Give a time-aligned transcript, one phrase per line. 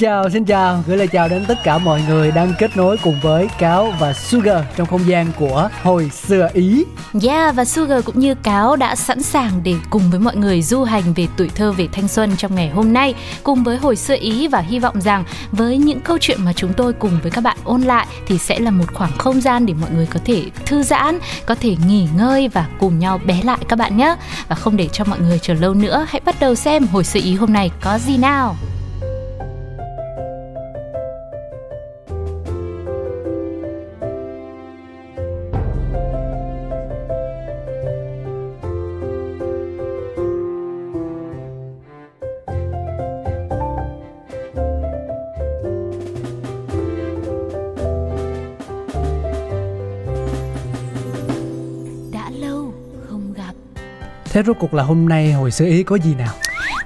[0.00, 3.20] Chào, xin chào, gửi lời chào đến tất cả mọi người đang kết nối cùng
[3.22, 6.84] với Cáo và Sugar trong không gian của Hồi xưa Ý.
[7.22, 10.82] Yeah, và Sugar cũng như Cáo đã sẵn sàng để cùng với mọi người du
[10.82, 14.16] hành về tuổi thơ, về thanh xuân trong ngày hôm nay cùng với Hồi xưa
[14.20, 17.40] Ý và hy vọng rằng với những câu chuyện mà chúng tôi cùng với các
[17.40, 20.42] bạn ôn lại thì sẽ là một khoảng không gian để mọi người có thể
[20.66, 24.16] thư giãn, có thể nghỉ ngơi và cùng nhau bé lại các bạn nhé.
[24.48, 27.20] Và không để cho mọi người chờ lâu nữa, hãy bắt đầu xem Hồi xưa
[27.20, 28.56] Ý hôm nay có gì nào.
[54.30, 56.32] Thế rốt cuộc là hôm nay Hồi xưa Ý có gì nào?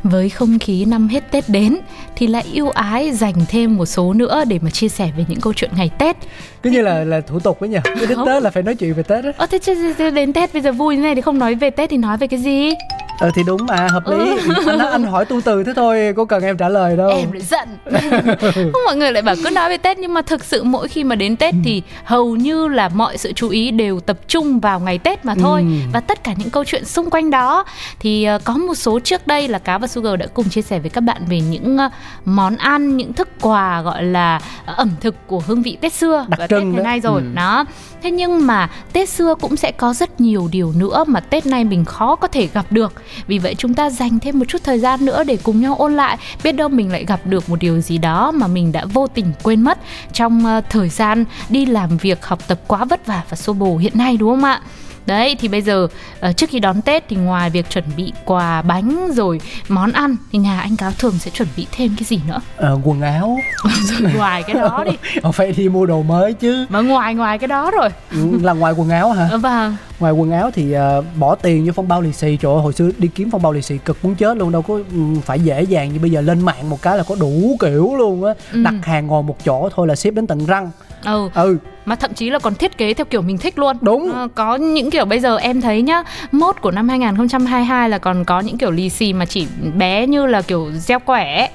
[0.04, 1.76] với không khí năm hết Tết đến
[2.16, 5.40] thì lại yêu ái dành thêm một số nữa để mà chia sẻ về những
[5.40, 6.16] câu chuyện ngày Tết.
[6.62, 7.78] Cứ như là là thủ tục ấy nhỉ?
[8.08, 8.18] Đến.
[8.26, 9.30] Tết là phải nói chuyện về Tết á.
[9.36, 11.90] Ơ thế, chứ- đến Tết bây giờ vui thế này thì không nói về Tết
[11.90, 12.70] thì nói về cái gì?
[13.18, 14.36] Ờ thì đúng mà, hợp lý.
[14.66, 17.10] Anh, anh hỏi tu từ thế thôi, có cần em trả lời đâu.
[17.10, 17.68] Em lại giận.
[18.72, 21.04] không mọi người lại bảo cứ nói về Tết nhưng mà thực sự mỗi khi
[21.04, 24.80] mà đến Tết thì hầu như là mọi sự chú ý đều tập trung vào
[24.80, 25.60] ngày Tết mà thôi.
[25.60, 25.66] Ừ.
[25.92, 27.64] Và tất cả những câu chuyện xung quanh đó
[28.00, 30.78] thì ờ, có một số trước đây là Cá và Sugar đã cùng chia sẻ
[30.78, 31.90] với các bạn về những ờ,
[32.24, 36.26] món ăn, những thức quà gọi là ờ, ẩm thực của hương vị Tết xưa
[36.28, 37.20] Đặc và trưng Tết ngày nay rồi.
[37.20, 37.28] Ừ.
[37.34, 37.64] Đó.
[38.04, 41.64] Thế nhưng mà Tết xưa cũng sẽ có rất nhiều điều nữa mà Tết nay
[41.64, 42.92] mình khó có thể gặp được.
[43.26, 45.96] Vì vậy chúng ta dành thêm một chút thời gian nữa để cùng nhau ôn
[45.96, 46.18] lại.
[46.44, 49.32] Biết đâu mình lại gặp được một điều gì đó mà mình đã vô tình
[49.42, 49.78] quên mất
[50.12, 53.76] trong ờ, thời gian đi làm việc, học tập quá vất vả và xô bồ
[53.76, 54.60] hiện nay, đúng không ạ?
[55.06, 55.88] Đấy thì bây giờ
[56.20, 60.16] ờ, trước khi đón Tết thì ngoài việc chuẩn bị quà bánh rồi món ăn
[60.32, 62.40] thì nhà anh cáo thường sẽ chuẩn bị thêm cái gì nữa?
[62.56, 63.38] Ờ, quần áo.
[64.00, 64.92] rồi ngoài cái đó đi.
[65.22, 66.66] Ờ, phải đi mua đồ mới chứ.
[66.68, 67.88] Mà ngoài ngoài cái đó rồi.
[68.10, 69.28] Ừ, là ngoài quần áo hả?
[69.30, 69.76] Ờ, Vâng.
[70.00, 72.72] Ngoài quần áo thì ờ, bỏ tiền vô phong bao lì xì Trời ơi, hồi
[72.72, 75.40] xưa đi kiếm phong bao lì xì cực muốn chết luôn Đâu có ừ, phải
[75.40, 78.34] dễ dàng như bây giờ lên mạng một cái là có đủ kiểu luôn á
[78.52, 78.62] Ừ.
[78.62, 80.70] Đặt hàng ngồi một chỗ thôi là ship đến tận răng
[81.04, 81.28] Ừ.
[81.34, 84.12] Ừ mà thậm chí là còn thiết kế theo kiểu mình thích luôn Đúng.
[84.12, 88.24] Ờ, có những kiểu bây giờ em thấy nhá mốt của năm 2022 là còn
[88.24, 91.48] có những kiểu lì xì mà chỉ bé như là kiểu gieo quẻ ấy.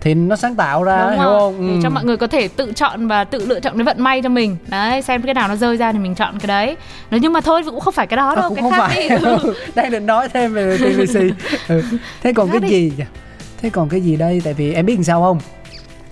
[0.00, 1.54] Thì nó sáng tạo ra đúng hiểu không?
[1.58, 1.68] không?
[1.68, 1.80] để Ừ.
[1.82, 4.28] cho mọi người có thể tự chọn và tự lựa chọn cái vận may cho
[4.28, 6.76] mình đấy xem cái nào nó rơi ra thì mình chọn cái đấy
[7.10, 8.88] Nói nhưng mà thôi cũng không phải cái đó Ờ, đâu cũng cái không khác
[8.88, 9.54] phải đi Ừ.
[9.74, 10.78] Đang định nói thêm về
[11.08, 11.18] xì
[11.68, 11.82] ừ.
[12.22, 12.68] Thế còn cái đi.
[12.68, 12.92] gì?
[13.62, 14.40] Thế còn cái gì đây?
[14.44, 15.38] Tại vì em biết làm sao không?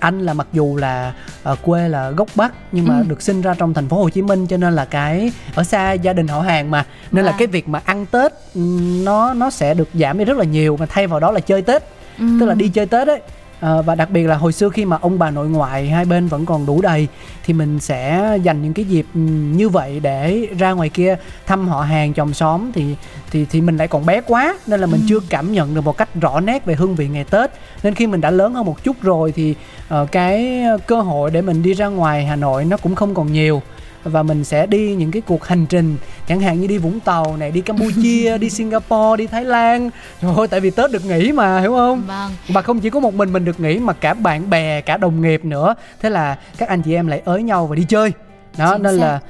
[0.03, 3.05] Anh là mặc dù là ờ, quê là gốc Bắc nhưng mà Ừ.
[3.09, 5.93] được sinh ra trong thành phố Hồ Chí Minh cho nên là cái ở xa
[5.93, 7.39] gia đình họ hàng mà nên là Vâng.
[7.39, 8.33] cái việc mà ăn Tết
[9.05, 11.63] nó nó sẽ được giảm đi rất là nhiều mà thay vào đó là chơi
[11.63, 11.83] Tết
[12.19, 12.25] Ừ.
[12.41, 13.21] tức là đi chơi Tết ấy
[13.63, 16.29] Ờ, và đặc biệt là hồi xưa khi mà ông bà nội ngoại hai bên
[16.29, 17.09] vẫn còn đủ đầy
[17.45, 19.07] thì mình sẽ dành những cái dịp
[19.55, 22.73] như vậy để ra ngoài kia thăm họ hàng chòm xóm.
[22.75, 22.97] Thì
[23.31, 25.07] thì thì mình lại còn bé quá nên là mình Ừ.
[25.09, 27.51] chưa cảm nhận được một cách rõ nét về hương vị ngày Tết.
[27.83, 29.55] Nên khi mình đã lớn hơn một chút rồi thì
[29.89, 33.33] ờ, cái cơ hội để mình đi ra ngoài Hà Nội nó cũng không còn
[33.33, 33.63] nhiều
[34.05, 35.97] và mình sẽ đi những cái cuộc hành trình.
[36.29, 39.91] Chẳng hạn như đi Vũng Tàu này đi Campuchia đi Singapore đi Thái Lan.
[40.23, 42.03] Trời ơi tại vì Tết được nghỉ mà hiểu không?
[42.07, 42.33] Vâng.
[42.49, 45.23] Và không chỉ có một mình mình được nghỉ mà cả bạn bè cả đồng
[45.23, 45.75] nghiệp nữa.
[46.01, 48.13] Thế là các anh chị em lại ới nhau và đi chơi
[48.59, 49.05] đó Chính nên xác.
[49.07, 49.21] là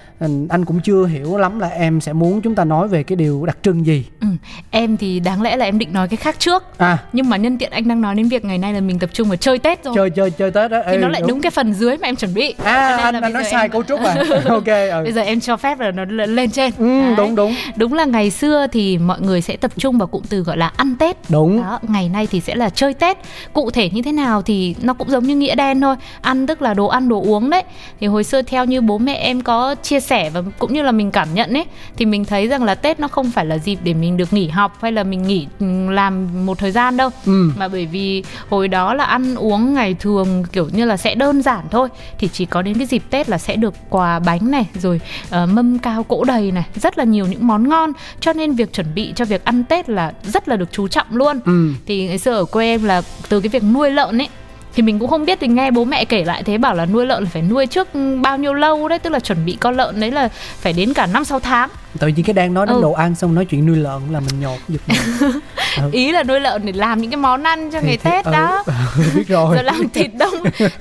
[0.49, 3.47] anh cũng chưa hiểu lắm là em sẽ muốn chúng ta nói về cái điều
[3.47, 4.05] đặc trưng gì.
[4.21, 4.27] Ừ.
[4.71, 6.79] em thì đáng lẽ là em định nói cái khác trước.
[6.79, 6.99] À.
[7.13, 9.29] Nhưng mà nhân tiện anh đang nói đến việc ngày nay là mình tập trung
[9.29, 9.95] vào chơi Tết rồi.
[9.97, 11.41] Chơi chơi chơi tết đó thì nó lại đúng.
[11.41, 12.55] cái phần dưới mà em chuẩn bị.
[12.65, 14.15] À anh, anh nói sai em- cấu trúc à?
[14.49, 15.01] Ok ừ.
[15.03, 16.73] bây giờ em cho phép là nó lên lên trên.
[16.79, 17.15] Ừ Đấy.
[17.17, 17.55] đúng đúng.
[17.77, 20.73] Đúng là ngày xưa thì mọi người sẽ tập trung vào cụm từ gọi là
[20.77, 21.17] ăn tết.
[21.31, 21.63] Đúng.
[21.63, 23.19] Đó ngày nay thì sẽ là chơi tết.
[23.53, 25.97] Cụ thể như thế nào thì nó cũng giống như nghĩa đen thôi.
[26.21, 27.63] Ăn tức là đồ ăn đồ uống đấy.
[28.01, 30.93] Thì hồi xưa theo như bố mẹ em có chia sẻ và cũng như là
[30.93, 31.65] mình cảm nhận ấy
[31.97, 34.49] thì mình thấy rằng là tết nó không phải là dịp để mình được nghỉ
[34.49, 37.11] học hay là mình nghỉ ừ, làm một thời gian đâu.
[37.27, 37.51] Ừ.
[37.57, 41.43] Mà bởi vì hồi đó là ăn uống ngày thường kiểu như là sẽ đơn
[41.43, 41.89] giản thôi
[42.19, 45.01] thì chỉ có đến cái dịp tết là sẽ được quà bánh này rồi
[45.31, 47.93] ờ, mâm cao cỗ đầy này rất là nhiều những món ngon.
[48.21, 51.07] Cho nên việc chuẩn bị cho việc ăn tết là rất là được chú trọng
[51.11, 51.41] luôn.
[51.45, 51.73] Ừ.
[51.87, 54.29] Thì ngày xưa ở quê em là từ cái việc nuôi lợn ấy
[54.75, 57.07] thì mình cũng không biết, thì nghe bố mẹ kể lại thế, bảo là nuôi
[57.07, 57.89] lợn là phải nuôi trước
[58.23, 61.07] bao nhiêu lâu đấy, tức là chuẩn bị con lợn đấy là phải đến cả
[61.07, 62.83] năm, sáu tháng tự nhiên cái đang nói đến Ừ.
[62.83, 64.99] đồ ăn xong nói chuyện nuôi lợn là mình nhột giật mình.
[65.77, 65.89] Ừ.
[65.93, 68.25] ý là nuôi lợn để làm những cái món ăn cho Thì- ngày thì- tết
[68.25, 68.65] ừ, đó
[69.15, 69.55] biết rồi.
[69.55, 70.35] Rồi làm thịt đông.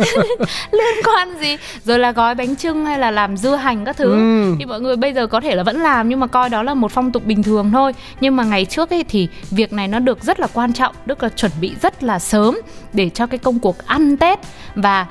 [0.72, 1.58] Liên quan gì?
[1.86, 4.12] Rồi là gói bánh trưng hay là làm dưa hành các thứ.
[4.12, 4.56] Ừ.
[4.60, 6.74] thì mọi người bây giờ có thể là vẫn làm nhưng mà coi đó là
[6.74, 7.94] một phong tục bình thường thôi.
[8.22, 10.96] Nhưng mà ngày trước ấy thì việc này nó được rất là quan trọng.
[11.08, 12.58] Tức là chuẩn bị rất là sớm
[12.94, 14.40] để cho cái công cuộc ăn tết.
[14.76, 15.06] Và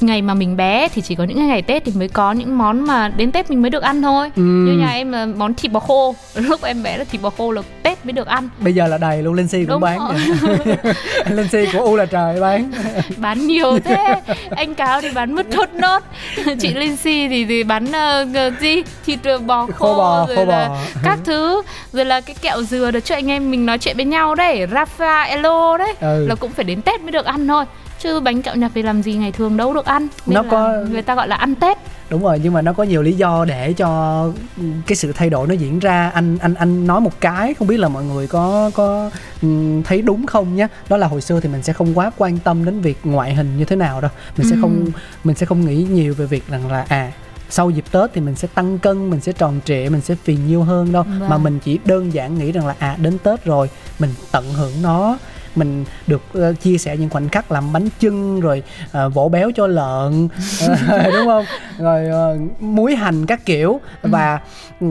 [0.00, 2.80] ngày mà mình bé thì chỉ có những ngày tết thì mới có những món
[2.80, 4.30] mà đến tết mình mới được ăn thôi.
[4.36, 4.42] Ừ.
[4.42, 6.14] như nhà em là món thịt bò khô.
[6.34, 8.48] Lúc em bé là thịt bò khô là tết mới được ăn.
[8.58, 9.98] Bây giờ là đầy luôn linh si cũng Đúng bán
[11.30, 12.72] linh si của u là trời bán.
[13.16, 14.20] Bán nhiều thế.
[14.50, 16.02] Anh cáo thì bán mứt thốt nốt.
[16.60, 18.82] Chị Linh Si thì thì bán uh, gì?
[19.06, 20.76] Thịt bò khô, Khô bò, rồi khô là bò.
[21.02, 21.62] các thứ.
[21.92, 24.66] Rồi là cái kẹo dừa được cho anh em mình nói chuyện với nhau đấy.
[24.66, 25.94] Raffaello đấy.
[26.00, 26.26] Ừ.
[26.28, 27.64] là cũng phải đến Tết mới được ăn thôi
[28.04, 30.08] chứ bánh kẹo nhập thì làm gì ngày thường đâu được ăn.
[30.26, 31.78] Nên Nó có- người ta gọi là ăn Tết.
[32.10, 34.28] Đúng rồi nhưng mà nó có nhiều lý do để cho
[34.86, 36.10] cái sự thay đổi nó diễn ra.
[36.14, 39.10] Anh anh anh nói một cái không biết là mọi người có có
[39.42, 42.38] ừm, thấy đúng không nhé đó là hồi xưa thì mình sẽ không quá quan
[42.38, 44.10] tâm đến việc ngoại hình như thế nào đâu.
[44.36, 44.58] Mình sẽ Ừ.
[44.62, 44.84] không
[45.24, 47.12] mình sẽ không nghĩ nhiều về việc rằng là à
[47.50, 50.36] sau dịp Tết thì mình sẽ tăng cân, mình sẽ tròn trịa, mình sẽ phì
[50.36, 51.02] nhiêu hơn đâu.
[51.02, 51.28] Vâng.
[51.28, 54.72] mà mình chỉ đơn giản nghĩ rằng là à đến Tết rồi mình tận hưởng
[54.82, 55.18] nó
[55.56, 58.62] mình được ờ, chia sẻ những khoảnh khắc làm bánh chưng rồi
[58.92, 60.28] ờ, vỗ béo cho lợn
[60.60, 61.44] ờ, đúng không?
[61.78, 63.80] Rồi ờ, muối hành các kiểu.
[64.02, 64.40] Và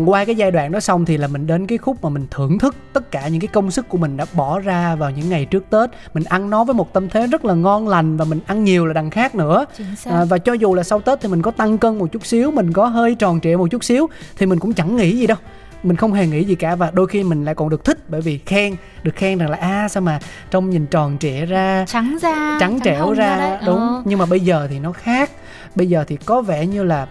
[0.06, 2.60] qua cái giai đoạn đó xong thì là mình đến cái khúc mà mình thưởng
[2.60, 5.46] thức tất cả những cái công sức của mình đã bỏ ra vào những ngày
[5.46, 5.90] trước Tết.
[6.14, 8.86] Mình ăn nó với một tâm thế rất là ngon lành và mình ăn nhiều
[8.86, 9.66] là đằng khác nữa.
[10.06, 12.52] À, và cho dù là sau Tết thì mình có tăng cân một chút xíu
[12.52, 15.38] mình có hơi tròn trịa một chút xíu thì mình cũng chẳng nghĩ gì đâu
[15.84, 18.22] mình không hề nghĩ gì cả và đôi khi mình lại còn được thích bởi
[18.22, 20.20] vì khen được khen rằng là a sao mà
[20.52, 23.58] trông nhìn tròn trịa ra trắng da trắng trẻo hồng ra, đấy.
[23.66, 24.02] đúng Ờ.
[24.06, 25.32] nhưng mà bây giờ thì nó khác
[25.76, 27.08] bây giờ thì có vẻ như là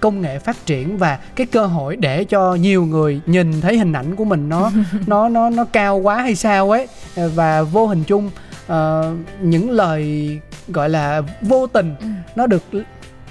[0.00, 3.92] công nghệ phát triển và cái cơ hội để cho nhiều người nhìn thấy hình
[3.92, 4.70] ảnh của mình nó
[5.06, 6.88] nó nó nó cao quá hay sao ấy
[7.34, 8.30] và vô hình chung
[8.66, 10.28] ờ, những lời
[10.68, 12.06] gọi là vô tình Ừ.
[12.36, 12.62] nó được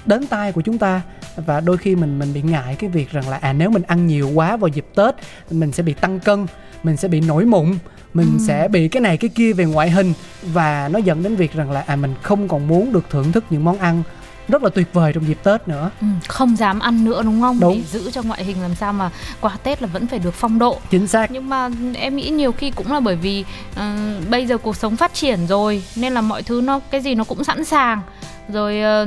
[0.06, 1.00] đến tai của chúng ta
[1.36, 4.06] và đôi khi mình mình bị ngại cái việc rằng là à nếu mình ăn
[4.06, 5.14] nhiều quá vào dịp Tết
[5.50, 6.46] mình sẽ bị tăng cân
[6.82, 7.78] mình sẽ bị nổi mụn
[8.14, 8.44] mình Ừ.
[8.46, 11.70] sẽ bị cái này cái kia về ngoại hình và nó dẫn đến việc rằng
[11.70, 14.02] là à mình không còn muốn được thưởng thức những món ăn
[14.48, 15.90] rất là tuyệt vời trong dịp Tết nữa.
[16.00, 17.60] Ừ, không dám ăn nữa đúng không?
[17.60, 17.74] Đúng.
[17.76, 19.10] để giữ cho ngoại hình làm sao mà
[19.40, 20.78] qua Tết là vẫn phải được phong độ.
[20.90, 21.30] Chính xác.
[21.30, 23.44] Nhưng mà em nghĩ nhiều khi cũng là bởi vì
[23.76, 23.96] ờ,
[24.30, 27.24] bây giờ cuộc sống phát triển rồi nên là mọi thứ nó cái gì nó
[27.24, 28.00] cũng sẵn sàng.
[28.48, 29.06] Rồi ờ,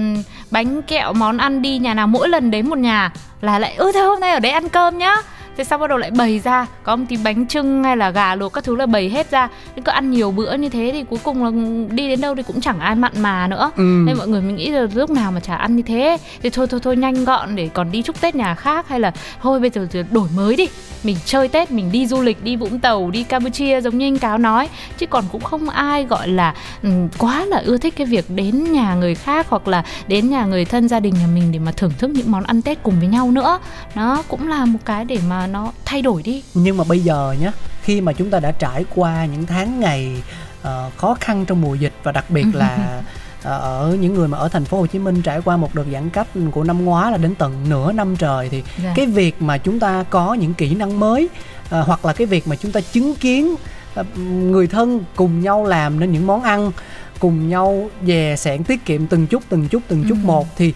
[0.52, 3.12] bánh kẹo món ăn đi nhà nào mỗi lần đến một nhà
[3.42, 5.16] là lại ư thế hôm nay ở đây ăn cơm nhá
[5.58, 6.68] thế sau bắt đầu lại bày ra?
[6.84, 9.50] Có một tí bánh trưng hay là gà luộc các thứ là bày hết ra.
[9.76, 11.52] Nhưng cứ ăn nhiều bữa như thế thì cuối cùng là
[11.92, 13.72] đi đến đâu thì cũng chẳng ai mặn mà nữa.
[13.76, 14.04] Ừ.
[14.06, 16.18] nên mọi người mình nghĩ là lúc nào mà chả ăn như thế.
[16.42, 19.12] Thì thôi thôi thôi nhanh gọn để còn đi chúc tết nhà khác hay là
[19.42, 20.68] thôi bây giờ đổi mới đi.
[21.04, 24.18] Mình chơi tết mình đi du lịch đi vũng tàu đi campuchia giống như anh
[24.18, 24.70] cáo nói.
[24.98, 26.54] Chứ còn cũng không ai gọi là
[26.84, 30.46] ừ, quá là ưa thích cái việc đến nhà người khác hoặc là đến nhà
[30.46, 33.00] người thân gia đình nhà mình để mà thưởng thức những món ăn tết cùng
[33.00, 33.60] với nhau nữa.
[33.96, 37.36] Nó cũng là một cái để mà nó thay đổi đi nhưng mà bây giờ
[37.42, 37.52] nhé
[37.84, 40.22] khi mà chúng ta đã trải qua những tháng ngày
[40.62, 43.02] ờ, khó khăn trong mùa dịch và đặc biệt là
[43.44, 45.86] ờ, ở những người mà ở thành phố Hồ Chí Minh trải qua một đợt
[45.92, 48.94] giãn cách của năm ngoái là đến tận nửa năm trời thì Dạ.
[48.96, 51.30] cái việc mà chúng ta có những kỹ năng mới
[51.70, 53.56] ờ, hoặc là cái việc mà chúng ta chứng kiến
[53.96, 56.72] ờ, người thân cùng nhau làm nên những món ăn
[57.20, 60.26] cùng nhau dè sẻn tiết kiệm từng chút từng chút từng chút Ừ.
[60.28, 60.74] một thì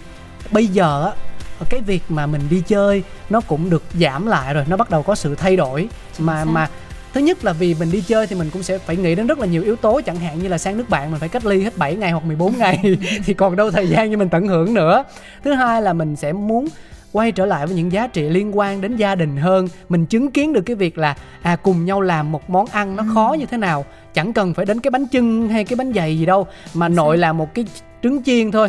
[0.50, 1.12] bây giờ
[1.70, 5.02] cái việc mà mình đi chơi nó cũng được giảm lại rồi nó bắt đầu
[5.02, 5.88] có sự thay đổi.
[6.18, 6.50] Mà xác.
[6.50, 6.68] mà
[7.14, 9.38] thứ nhất là vì mình đi chơi thì mình cũng sẽ phải nghĩ đến rất
[9.38, 11.62] là nhiều yếu tố chẳng hạn như là sang nước bạn mình phải cách ly
[11.62, 14.74] hết 7 ngày hoặc 14 ngày thì còn đâu thời gian cho mình tận hưởng
[14.74, 15.04] nữa.
[15.44, 16.68] Thứ hai là mình sẽ muốn
[17.12, 19.68] quay trở lại với những giá trị liên quan đến gia đình hơn.
[19.88, 23.04] Mình chứng kiến được cái việc là à cùng nhau làm một món ăn nó
[23.14, 26.18] khó như thế nào chẳng cần phải đến cái bánh chưng hay cái bánh dày
[26.18, 27.64] gì đâu mà nội làm một cái
[28.02, 28.68] trứng chiên thôi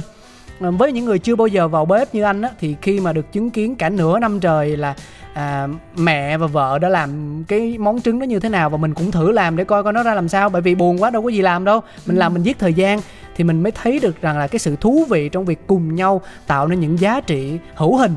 [0.72, 3.32] với những người chưa bao giờ vào bếp như anh á thì khi mà được
[3.32, 4.96] chứng kiến cả nửa năm trời là
[5.34, 8.94] à, mẹ và vợ đã làm cái món trứng đó như thế nào và mình
[8.94, 11.22] cũng thử làm để coi coi nó ra làm sao bởi vì buồn quá đâu
[11.24, 11.82] có gì làm đâu.
[12.06, 13.00] Mình làm mình giết thời gian
[13.36, 16.22] thì mình mới thấy được rằng là cái sự thú vị trong việc cùng nhau
[16.48, 18.16] tạo nên những giá trị hữu hình.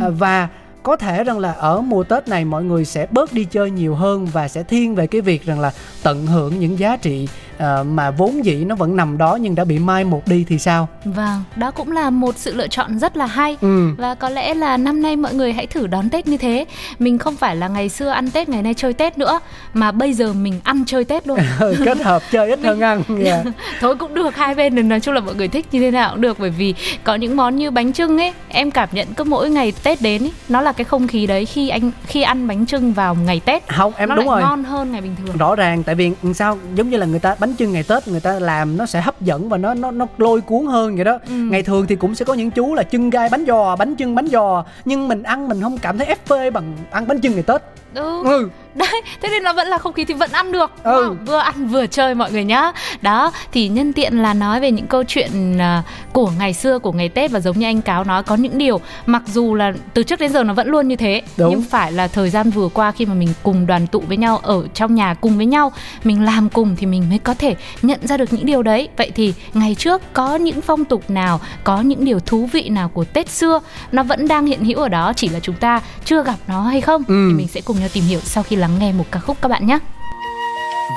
[0.00, 0.48] À, và
[0.82, 3.94] có thể rằng là ở mùa Tết này mọi người sẽ bớt đi chơi nhiều
[3.94, 5.72] hơn và sẽ thiên về cái việc rằng là
[6.02, 7.28] tận hưởng những giá trị
[7.62, 10.58] ờ, mà vốn dĩ nó vẫn nằm đó nhưng đã bị mai một đi thì
[10.58, 13.56] sao Vâng, đó cũng là một sự lựa chọn rất là hay.
[13.60, 16.64] ừ Và có lẽ là năm nay mọi người hãy thử đón Tết như thế.
[16.98, 19.40] Mình không phải là ngày xưa ăn Tết, ngày nay chơi Tết nữa,
[19.74, 21.38] mà bây giờ mình ăn chơi Tết luôn.
[21.84, 23.42] kết hợp chơi ít hơn ăn Dạ.
[23.80, 26.20] Thôi cũng được hai bên nói chung là mọi người thích như thế nào cũng
[26.20, 29.50] được bởi vì có những món như bánh trưng ấy, em cảm nhận cứ mỗi
[29.50, 32.66] ngày Tết đến ấy, nó là cái không khí đấy khi anh khi ăn bánh
[32.66, 33.68] trưng vào ngày Tết.
[33.68, 35.36] không em nó đúng lại rồi ngon hơn ngày bình thường.
[35.38, 38.20] rõ ràng tại vì sao giống như là người ta bánh trưng ngày tết người
[38.20, 41.18] ta làm nó sẽ hấp dẫn và nó nó nó lôi cuốn hơn vậy đó
[41.28, 41.32] Ừ.
[41.34, 44.14] ngày thường thì cũng sẽ có những chú là trưng gai bánh giò bánh trưng
[44.14, 47.32] bánh giò nhưng mình ăn mình không cảm thấy ép phê bằng ăn bánh trưng
[47.32, 47.62] ngày tết
[47.94, 48.22] Ừ.
[48.24, 51.14] ừ Đấy, thế nên nó vẫn là không khí thì vẫn ăn được Ừ.
[51.26, 54.86] Vừa ăn vừa chơi mọi người nhá Đó, thì nhân tiện là nói về những
[54.86, 58.22] câu chuyện à, của ngày xưa, của ngày Tết Và giống như anh Cáo nói,
[58.22, 61.22] có những điều Mặc dù là từ trước đến giờ nó vẫn luôn như thế
[61.36, 61.50] Đúng.
[61.50, 64.38] Nhưng phải là thời gian vừa qua khi mà mình cùng đoàn tụ với nhau
[64.42, 65.72] Ở trong nhà cùng với nhau
[66.04, 69.10] Mình làm cùng thì mình mới có thể nhận ra được những điều đấy Vậy
[69.14, 73.04] thì ngày trước có những phong tục nào Có những điều thú vị nào của
[73.04, 73.60] Tết xưa
[73.92, 76.80] Nó vẫn đang hiện hữu ở đó Chỉ là chúng ta chưa gặp nó hay
[76.80, 77.26] không Ừ.
[77.30, 79.48] Thì mình sẽ cùng nhau tìm hiểu sau khi lắng nghe một ca khúc các
[79.48, 79.78] bạn nhé.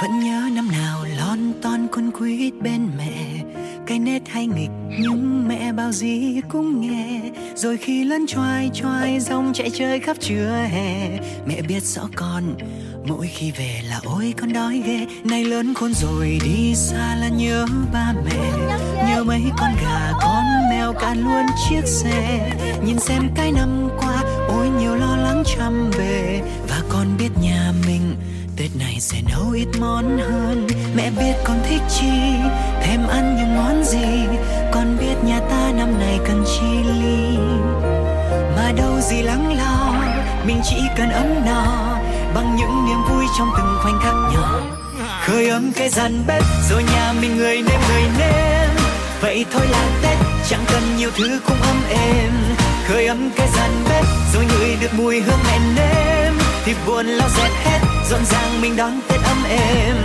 [0.02, 3.44] Vẫn nhớ năm nào lon ton con quýt bên mẹ,
[3.88, 4.70] cái nét hay nghịch
[5.00, 7.20] nhưng mẹ bao gì cũng nghe.
[7.56, 11.10] Rồi khi lớn choai choai rong chạy chơi khắp trưa hè,
[11.46, 12.44] mẹ biết rõ con,
[13.08, 15.06] mỗi khi về là ôi con đói ghê.
[15.24, 18.52] Nay lớn khôn rồi đi xa là nhớ ba mẹ,
[19.08, 22.52] nhớ mấy con gà, con mèo cả luôn chiếc xe.
[22.86, 25.15] Nhìn xem cái năm qua, ôi nhiều lo
[25.46, 28.16] chăm về và con biết nhà mình.
[28.58, 30.68] Tết này sẽ nấu ít món hơn.
[30.96, 32.12] Mẹ biết con thích chi
[32.82, 34.38] thêm ăn những món gì.
[34.72, 37.38] Con biết nhà ta năm nay cần chi ly.
[38.56, 39.96] Mà đâu gì lắng lo,
[40.48, 41.98] Mình chỉ cần ấm no.
[42.36, 44.62] Bằng những niềm vui trong từng khoảnh khắc nhỏ.
[45.26, 48.70] Khơi ấm cái gian bếp, Rồi nhà mình người nêm người nêm.
[49.22, 50.18] Vậy thôi là Tết,
[50.50, 52.32] Chẳng cần nhiều thứ cũng ấm êm.
[52.88, 56.34] Khơi ấm cái gian bếp, Rồi ngửi được mùi hương mẹ nếm
[56.66, 59.96] Thì buồn lo dẹp hết Rộn ràng mình đón Tết ấm êm.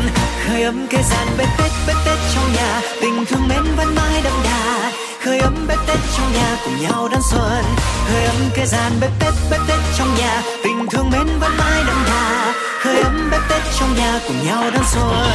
[0.46, 4.20] Khơi ấm cái gian bếp Tết bếp Tết trong nhà, Tình thương mến vẫn mãi
[4.24, 4.92] đậm đà.
[5.24, 7.64] Khơi ấm bếp Tết trong nhà, cùng nhau đón xuân.
[8.08, 11.82] Khơi ấm cái gian bếp Tết bếp Tết trong nhà, Tình thương mến vẫn mãi
[11.86, 12.54] đậm đà.
[12.80, 15.26] Khơi ấm bếp Tết trong nhà, cùng nhau đón xuân.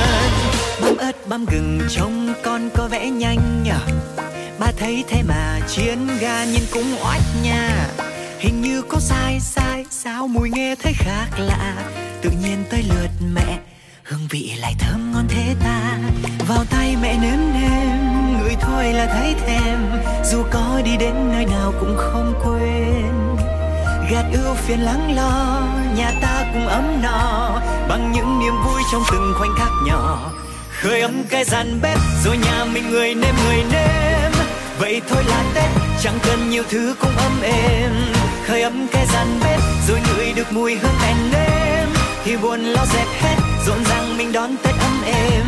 [0.82, 3.05] Băm ớt băm gừng, trông con có vẻ
[4.60, 7.88] Ba thấy thế mà chiến ga nhìn cũng oách nha.
[8.40, 11.76] Hình như có sai sai, sao mùi nghe thấy khác lạ.
[12.22, 13.60] Tự nhiên tới lượt mẹ,
[14.04, 15.98] Hương vị lại thơm ngon thế ta.
[16.48, 19.80] Vào tay mẹ nếm nếm, Người thôi là thấy thèm.
[20.26, 23.38] Dù có đi đến nơi nào cũng không quên.
[24.12, 27.62] Gạt ưu phiền lắng lo, nhà ta cũng ấm no.
[27.90, 30.32] Bằng những niềm vui trong từng khoảnh khắc nhỏ.
[30.82, 33.95] Khơi ấm cái gian bếp, rồi nhà mình người nêm người nêm
[34.80, 35.70] vậy thôi là tết,
[36.04, 37.92] chẳng cần nhiều thứ cũng ấm êm.
[38.48, 41.90] Khơi ấm cái gian bếp, rồi ngửi được mùi hương đèn nêm
[42.24, 43.36] thì buồn lo dẹp hết,
[43.68, 45.44] rộn ràng mình đón tết ấm êm.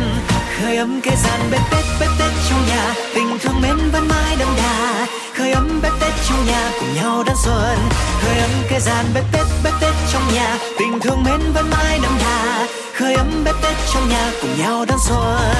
[0.60, 2.94] Khơi ấm cái gian bếp, tết bếp, tết trong nhà.
[3.14, 5.06] Tình thương mến vẫn mãi đậm đà.
[5.36, 7.78] Khơi ấm bếp, tết trong nhà, cùng nhau đón xuân.
[8.22, 10.58] Khơi ấm cái gian bếp, tết bếp, tết trong nhà.
[10.78, 12.66] Tình thương mến vẫn mãi đậm đà.
[12.98, 15.52] Khơi ấm bếp, tết trong nhà, cùng nhau đón xuân.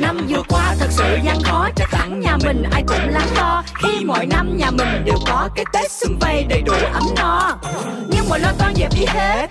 [0.00, 3.62] Năm vừa qua thật sự gian khó, Chắc hẳn nhà mình ai cũng lắng lo.
[3.82, 7.58] Khi mỗi năm nhà mình đều có cái Tết xuân vầy đầy đủ ấm no.
[8.08, 9.46] Nhưng mọi lo toan dẹp đi hết.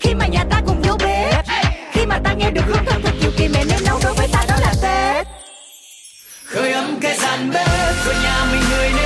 [0.00, 1.44] Khi mà nhà ta cùng vô bếp
[1.92, 4.28] Khi mà ta nghe được hương thơm thật nhiều kỳ mẹ nên nấu đối với
[4.32, 5.26] ta, đó là Tết.
[6.44, 9.03] Khơi ấm cái dàn bếp, rồi nhà mình người nên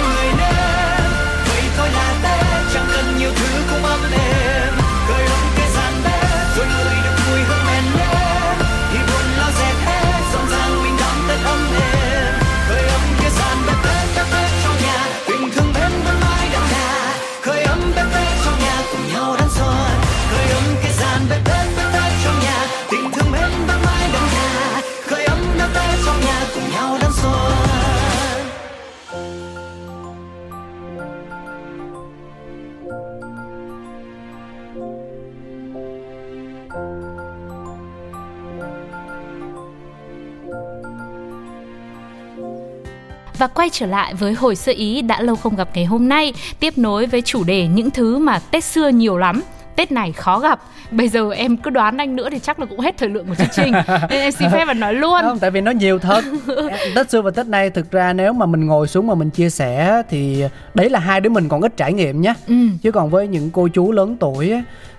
[43.38, 46.32] Và quay trở lại với hồi sơ ý đã lâu không gặp ngày hôm nay
[46.60, 49.42] Tiếp nối với chủ đề những thứ mà Tết xưa nhiều lắm
[49.78, 50.60] Tết này khó gặp.
[50.90, 53.34] Bây giờ em cứ đoán anh nữa thì chắc là cũng hết thời lượng của
[53.34, 53.72] chương trình.
[53.88, 55.20] Nên em xin phép và nói luôn.
[55.22, 56.24] Không tại vì nó nhiều thật.
[56.94, 59.50] Tết xưa và tết nay thực ra nếu mà mình ngồi xuống mà mình chia
[59.50, 62.54] sẻ thì đấy là hai đứa mình còn ít trải nghiệm nhé ừ.
[62.82, 64.54] chứ còn với những cô chú lớn tuổi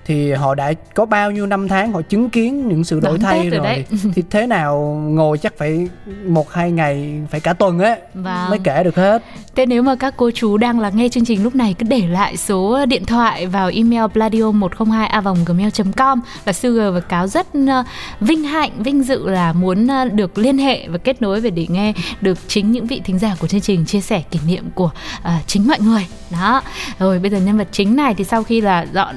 [0.10, 3.50] thì họ đã có bao nhiêu năm tháng họ chứng kiến những sự đổi thay
[3.50, 3.86] rồi rồi,
[4.16, 5.88] thì thế nào ngồi chắc phải
[6.26, 8.50] một hai ngày phải cả tuần ấy Vâng.
[8.50, 9.24] mới kể được hết
[9.56, 12.08] Thế nếu mà các cô chú đang là nghe chương trình lúc này cứ để
[12.08, 17.48] lại số điện thoại vào email pladio 102 gmail com và Sugar và Cáo rất
[17.68, 17.84] ờ,
[18.20, 21.66] vinh hạnh, vinh dự là muốn ờ, được liên hệ và kết nối về để
[21.70, 24.90] nghe được chính những vị thính giả của chương trình chia sẻ kỷ niệm của
[25.24, 26.06] ờ, chính mọi người.
[26.32, 26.62] Đó.
[27.00, 29.16] Rồi bây giờ nhân vật chính này thì sau khi là dọn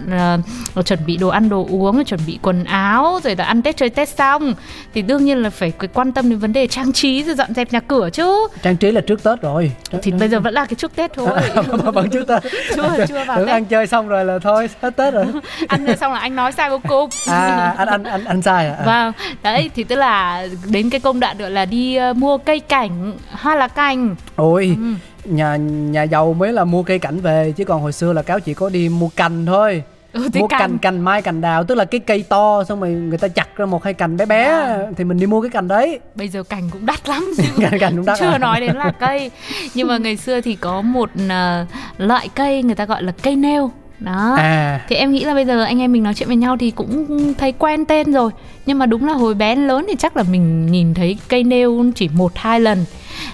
[0.82, 3.90] chuẩn bị đồ ăn đồ uống chuẩn bị quần áo rồi là ăn Tết chơi
[3.90, 4.54] Tết xong
[4.94, 7.72] thì đương nhiên là phải quan tâm đến vấn đề trang trí rồi dọn dẹp
[7.72, 8.48] nhà cửa chứ.
[8.62, 9.72] trang trí là trước tết rồi
[10.02, 11.28] Thì bây giờ vẫn là cái trước Tết thôi.
[11.94, 12.42] vẫn trước tết
[12.76, 13.52] chưa chưa vào Tưởng Tết.
[13.54, 15.26] ăn chơi xong rồi là thôi hết tết rồi
[15.68, 17.10] Ăn xong là anh nói sai vô cùng.
[17.28, 18.84] à anh anh anh anh sai à, à.
[18.86, 19.12] Vâng,
[19.42, 23.12] đấy thì tức là đến cái công đoạn nữa là đi ờ, mua cây cảnh,
[23.30, 24.14] hoa lá cành.
[24.36, 24.84] ôi Ừ.
[25.24, 28.40] nhà nhà giàu mới là mua cây cảnh về chứ còn hồi xưa là cáo
[28.40, 30.60] chỉ có đi mua cành thôi Ừ, mua cành.
[30.60, 33.56] cành cành mai cành đào tức là cái cây to xong rồi người ta chặt
[33.56, 34.94] ra một hai cành bé bé Vâng.
[34.96, 37.96] thì mình đi mua cái cành đấy Bây giờ cảnh cũng đắt lắm cành cành
[37.96, 38.38] cũng đắt Chưa à.
[38.38, 39.30] nói đến là cây.
[39.74, 41.66] Nhưng mà ngày xưa thì có một ờ,
[41.98, 43.70] loại cây người ta gọi là cây nêu.
[44.04, 44.34] Đó.
[44.38, 44.80] à.
[44.88, 47.34] Thì em nghĩ là bây giờ anh em mình nói chuyện với nhau thì cũng
[47.34, 48.30] thấy quen tên rồi.
[48.66, 51.84] Nhưng mà đúng là hồi bé lớn thì chắc là mình nhìn thấy cây nêu
[51.94, 52.84] chỉ một hai lần.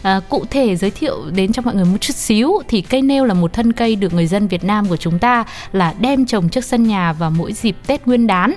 [0.02, 3.25] À, Cụ thể giới thiệu đến cho mọi người một chút xíu Thì cây nêu
[3.25, 6.48] là một thân cây được người dân Việt Nam của chúng ta Là đem trồng
[6.48, 8.54] trước sân nhà vào mỗi dịp Tết Nguyên đán.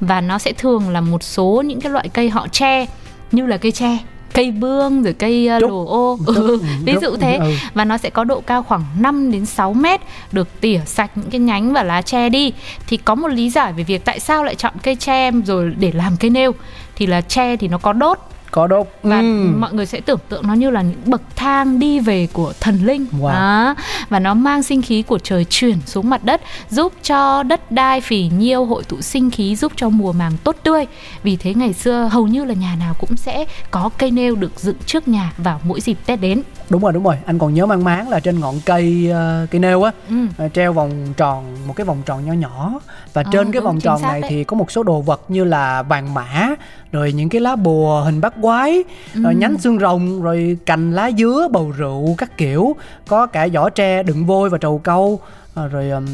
[0.00, 2.86] Và nó sẽ thường là một số những cái loại cây họ tre
[3.32, 3.98] Như là cây tre
[4.34, 5.70] cây bương rồi cây uh, Trúc.
[5.70, 6.18] lồ ô.
[6.26, 7.36] Ừ, ừ, ví dụ thế.
[7.36, 7.52] Ừ.
[7.74, 10.00] và nó sẽ có độ cao khoảng 5 đến 6 mét
[10.32, 12.52] được tỉa sạch những cái nhánh và lá tre đi.
[12.86, 15.92] Thì có một lý giải về việc tại sao lại chọn cây tre rồi để
[15.94, 16.52] làm cây nêu.
[16.96, 18.18] Thì là tre thì nó có đốt
[18.54, 19.52] có đốt và Ừ.
[19.58, 22.78] mọi người sẽ tưởng tượng nó như là những bậc thang đi về của thần
[22.86, 23.28] linh Wow.
[23.32, 23.74] Đó.
[24.08, 28.00] và nó mang sinh khí của trời chuyển xuống mặt đất giúp cho đất đai
[28.00, 30.86] phì nhiêu hội tụ sinh khí giúp cho mùa màng tốt tươi
[31.22, 34.52] vì thế ngày xưa hầu như là nhà nào cũng sẽ có cây nêu được
[34.60, 37.16] dựng trước nhà vào mỗi dịp tết đến đúng rồi đúng rồi.
[37.26, 39.92] Anh còn nhớ mang máng là trên ngọn cây ờ, cây nêu á.
[40.08, 40.14] Ừ.
[40.38, 42.72] ờ, treo vòng tròn một cái vòng tròn nho nhỏ.
[43.12, 44.30] Và Ờ, trên cái vòng tròn này đấy.
[44.30, 46.48] thì có một số đồ vật như là vàng mã
[46.92, 51.10] rồi những cái lá bùa hình bát quái rồi nhánh xương rồng rồi cành lá
[51.18, 52.76] dứa bầu rượu các kiểu.
[53.08, 55.20] Có cả vỏ tre đựng vôi và trầu câu
[55.54, 56.06] ờ, rồi ừm,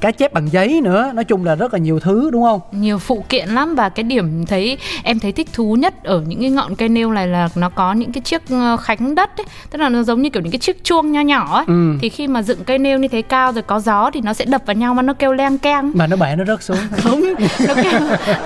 [0.00, 1.10] cá chép bằng giấy nữa.
[1.14, 2.60] Nói chung là rất là nhiều thứ đúng không?
[2.72, 6.40] Nhiều phụ kiện lắm và cái điểm thấy em thấy thích thú nhất ở những
[6.40, 8.42] cái ngọn cây nêu này là nó có những cái chiếc
[8.80, 11.56] khánh đất ấy, tức là nó giống như kiểu những cái chiếc chuông nho nhỏ
[11.56, 11.64] ấy.
[11.66, 11.92] Ừ.
[12.00, 14.44] thì khi mà dựng cây nêu như thế cao rồi có gió thì nó sẽ
[14.44, 15.92] đập vào nhau mà nó kêu leng keng.
[15.94, 16.78] Mà nó bể nó rớt xuống.
[17.02, 17.20] Không
[17.68, 18.00] nó kêu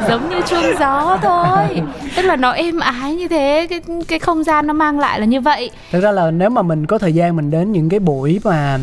[0.09, 1.83] giống như chuông gió thôi.
[2.17, 5.27] Tức là nó êm ái như thế cái cái không gian nó mang lại là
[5.27, 5.71] như vậy.
[5.93, 8.79] Thực ra là nếu mà mình có thời gian mình đến những cái buổi mà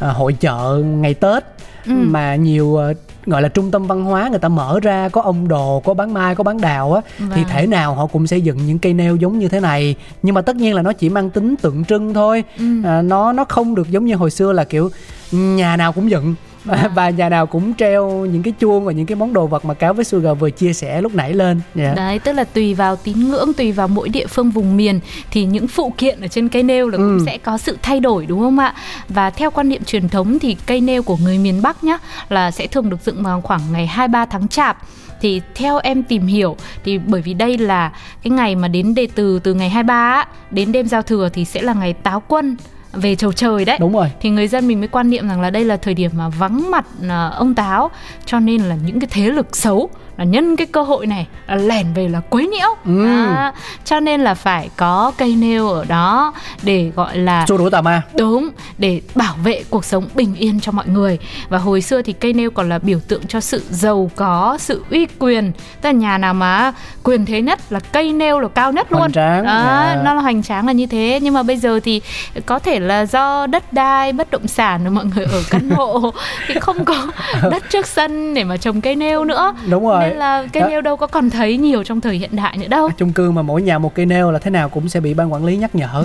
[0.00, 1.44] hội chợ ngày tết
[1.86, 1.92] Ừ.
[1.94, 2.94] mà nhiều ờ,
[3.26, 6.14] gọi là trung tâm văn hóa người ta mở ra có ông đồ có bán
[6.14, 7.44] mai có bán đào á thì Vâng.
[7.50, 10.42] thể nào họ cũng sẽ dựng những cây nêu giống như thế này nhưng mà
[10.42, 12.64] tất nhiên là nó chỉ mang tính tượng trưng thôi Ừ.
[12.84, 14.90] à, nó nó không được giống như hồi xưa là kiểu
[15.32, 16.34] nhà nào cũng dựng
[16.94, 19.74] Và nhà nào cũng treo những cái chuông và những cái món đồ vật mà
[19.74, 22.96] cáo với Sugar vừa chia sẻ lúc nãy lên dạ Đấy, tức là tùy vào
[22.96, 25.00] tín ngưỡng, tùy vào mỗi địa phương vùng miền
[25.30, 27.22] thì những phụ kiện ở trên cây nêu là cũng Ừ.
[27.26, 28.74] sẽ có sự thay đổi đúng không ạ?
[29.08, 31.98] Và theo quan niệm truyền thống thì cây nêu của người miền Bắc nhá
[32.28, 34.78] là sẽ thường được dựng vào khoảng ngày 23 tháng Chạp
[35.20, 39.08] thì theo em tìm hiểu thì bởi vì đây là cái ngày mà đến đề
[39.14, 42.56] từ từ ngày 23 á, đến đêm giao thừa thì sẽ là ngày táo quân
[42.92, 43.76] về chầu trời đấy.
[43.80, 44.10] Đúng rồi.
[44.20, 46.70] Thì người dân mình mới quan niệm rằng là đây là thời điểm mà vắng
[46.70, 47.90] mặt à, ông táo.
[48.26, 51.54] Cho nên là những cái thế lực xấu là nhân cái cơ hội này là
[51.56, 52.68] lẻn về là quấy nhiễu.
[52.84, 53.06] Ừ.
[53.06, 53.52] à,
[53.84, 57.80] cho nên là phải có cây nêu ở đó để gọi là xua đuổi tà
[57.80, 58.02] ma.
[58.18, 61.18] Đúng, để bảo vệ cuộc sống bình yên cho mọi người.
[61.48, 64.84] Và hồi xưa thì cây nêu còn là biểu tượng cho sự giàu có, sự
[64.90, 65.52] uy quyền.
[65.80, 66.72] Tức là nhà nào mà
[67.02, 69.00] quyền thế nhất là cây nêu là cao nhất luôn.
[69.00, 70.02] Hoành tráng, Đó, dạ.
[70.04, 71.20] Nó là hoành tráng là như thế.
[71.22, 72.00] Nhưng mà bây giờ thì
[72.46, 76.12] có thể là do đất đai, bất động sản rồi mọi người ở căn hộ.
[76.48, 77.06] Thì không có
[77.50, 79.54] đất trước sân để mà trồng cây nêu nữa.
[79.70, 80.04] Đúng rồi.
[80.08, 80.68] Nên là cây Đó.
[80.68, 82.90] nêu đâu có còn thấy nhiều trong thời hiện đại nữa đâu.
[82.98, 85.32] Chung cư mà mỗi nhà một cây nêu là thế nào cũng sẽ bị ban
[85.32, 86.04] quản lý nhắc nhở.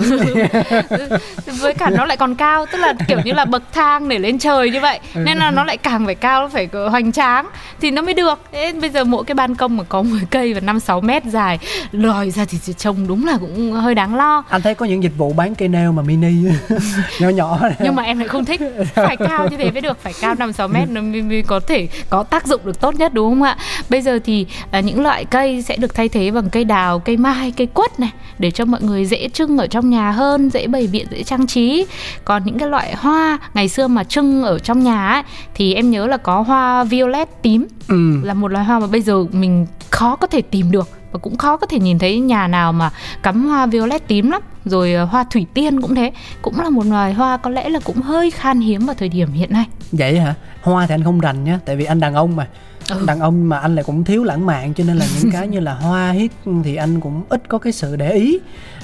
[1.60, 4.38] Với cả nó lại còn cao tức là kiểu như là bậc thang để lên
[4.38, 5.00] trời như vậy.
[5.14, 7.46] Nên là nó lại càng phải cao phải hoành tráng.
[7.80, 8.40] Thì nó mới được.
[8.52, 11.24] Thế bây giờ mỗi cái ban công mà có 10 cây và năm sáu mét
[11.24, 11.58] dài
[11.92, 14.42] lòi ra thì trông đúng là cũng hơi đáng lo.
[14.48, 16.32] Anh thấy có những dịch vụ bán cây nêu mà mini
[17.20, 17.58] nhỏ nhỏ.
[17.62, 17.76] Này.
[17.80, 18.60] nhưng mà em lại không thích.
[18.94, 21.60] Phải cao như thế mới được phải cao năm sáu mét nó mới, mới có
[21.60, 23.56] thể có tác dụng được tốt nhất đúng không ạ?
[23.88, 27.16] Bây giờ thì à, những loại cây sẽ được thay thế bằng cây đào cây
[27.16, 30.66] mai cây quất này để cho mọi người dễ trưng ở trong nhà hơn dễ
[30.66, 31.86] bày biện dễ trang trí.
[32.24, 35.22] Còn những cái loại hoa ngày xưa mà trưng ở trong nhà ấy,
[35.54, 37.66] thì em nhớ là có hoa violet tím.
[37.88, 38.20] Ừ.
[38.22, 41.36] là một loài hoa mà bây giờ mình khó có thể tìm được và cũng
[41.36, 42.90] khó có thể nhìn thấy nhà nào mà
[43.22, 46.12] cắm hoa violet tím lắm rồi ờ, hoa thủy tiên cũng thế.
[46.42, 49.32] Cũng là một loài hoa có lẽ là cũng hơi khan hiếm vào thời điểm
[49.32, 49.64] hiện nay.
[49.92, 50.34] Vậy hả?
[50.62, 52.46] Hoa thì anh không rành nhá tại vì anh đàn ông mà.
[52.88, 53.04] Ừ.
[53.06, 55.60] đàn ông mà anh lại cũng thiếu lãng mạn cho nên là những cái như
[55.60, 56.32] là hoa hiết
[56.64, 58.38] thì anh cũng ít có cái sự để ý.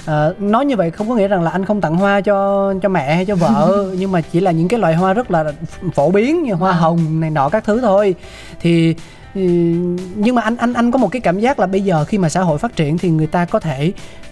[0.05, 2.89] À, nói như vậy không có nghĩa rằng là anh không tặng hoa cho cho
[2.89, 5.51] mẹ hay cho vợ nhưng mà chỉ là những cái loại hoa rất là
[5.93, 6.81] phổ biến như hoa Vâng.
[6.81, 8.15] hồng này nọ các thứ thôi.
[8.61, 8.95] Thì
[9.35, 9.41] ừ,
[10.15, 12.29] nhưng mà anh anh anh có một cái cảm giác là bây giờ khi mà
[12.29, 13.91] xã hội phát triển thì người ta có thể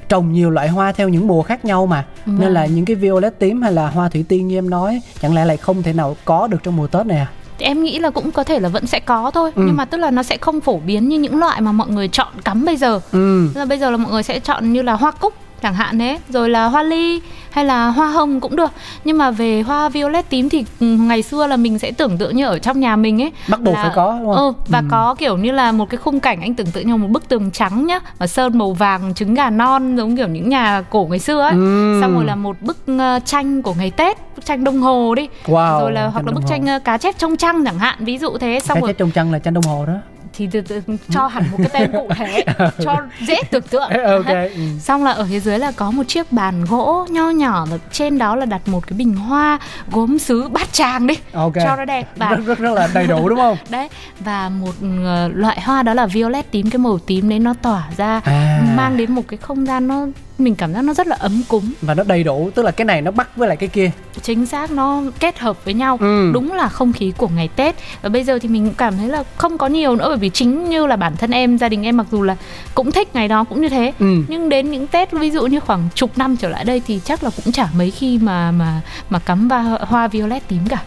[0.10, 2.06] trồng nhiều loại hoa theo những mùa khác nhau mà.
[2.26, 2.54] Nên Vâng.
[2.54, 5.46] là những cái violet tím hay là hoa thủy tiên như em nói chẳng lẽ
[5.46, 7.28] lại không thể nào có được trong mùa tết này à?
[7.60, 9.52] Thì em nghĩ là cũng có thể là vẫn sẽ có thôi.
[9.56, 9.64] Ừ.
[9.66, 12.08] nhưng mà tức là nó sẽ không phổ biến như những loại mà mọi người
[12.08, 13.00] chọn cắm bây giờ.
[13.12, 13.50] Ừ.
[13.54, 16.00] Tức là bây giờ là mọi người sẽ chọn như là hoa cúc chẳng hạn
[16.00, 18.72] thế rồi là hoa ly hay là hoa hồng cũng được.
[19.04, 22.36] Nhưng mà về hoa violet tím thì ừ, ngày xưa là mình sẽ tưởng tượng
[22.36, 23.32] như ở trong nhà mình ấy.
[23.48, 24.86] Bắt buộc là- phải có đúng Ừ, không và Ừ.
[24.92, 27.52] có kiểu như là một cái khung cảnh anh tưởng tượng như một bức tường
[27.52, 31.20] trắng nhá và sơn màu vàng trứng gà non giống kiểu những nhà cổ ngày
[31.20, 31.52] xưa ấy.
[31.52, 31.98] Ừ.
[32.02, 35.28] xong rồi là một bức ờ, tranh của ngày tết bức tranh đồng hồ đi.
[35.46, 38.18] Wow rồi là hoặc là bức tranh ờ, cá chép trong trăng chẳng hạn ví
[38.18, 38.60] dụ thế.
[38.64, 39.94] Xong cái rồi chết trong trăng là tranh đồng hồ đó
[40.38, 42.44] thì từ, từ, cho hẳn một cái tên cụ thể
[42.84, 42.96] cho
[43.28, 44.62] dễ tưởng tượng ok ừ.
[44.80, 48.18] xong là ở phía dưới là có một chiếc bàn gỗ nho nhỏ và trên
[48.18, 49.60] đó là đặt một cái bình hoa
[49.92, 53.08] gốm sứ bát tràng đi ok cho nó đẹp và rất, rất rất là đầy
[53.08, 54.74] đủ đúng không đấy và một
[55.06, 58.62] ờ, loại hoa đó là violet tím cái màu tím đấy nó tỏa ra À.
[58.76, 60.06] mang đến một cái không gian nó
[60.40, 61.72] mình cảm giác nó rất là ấm cúng.
[61.82, 63.92] Và nó đầy đủ tức là cái này nó bắt với lại cái kia.
[64.22, 65.98] Chính xác nó kết hợp với nhau.
[66.02, 66.32] Ừ.
[66.34, 67.76] đúng là không khí của ngày tết.
[68.02, 70.30] Và bây giờ thì mình cũng cảm thấy là không có nhiều nữa bởi vì
[70.30, 72.36] chính như là bản thân em gia đình em mặc dù là
[72.76, 73.94] cũng thích ngày đó cũng như thế.
[74.00, 74.24] Ừ.
[74.28, 77.24] nhưng đến những tết ví dụ như khoảng chục năm trở lại đây thì chắc
[77.24, 80.84] là cũng chả mấy khi mà mà mà cắm va hoa violet tím cả.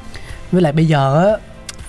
[0.53, 1.37] Với lại bây giờ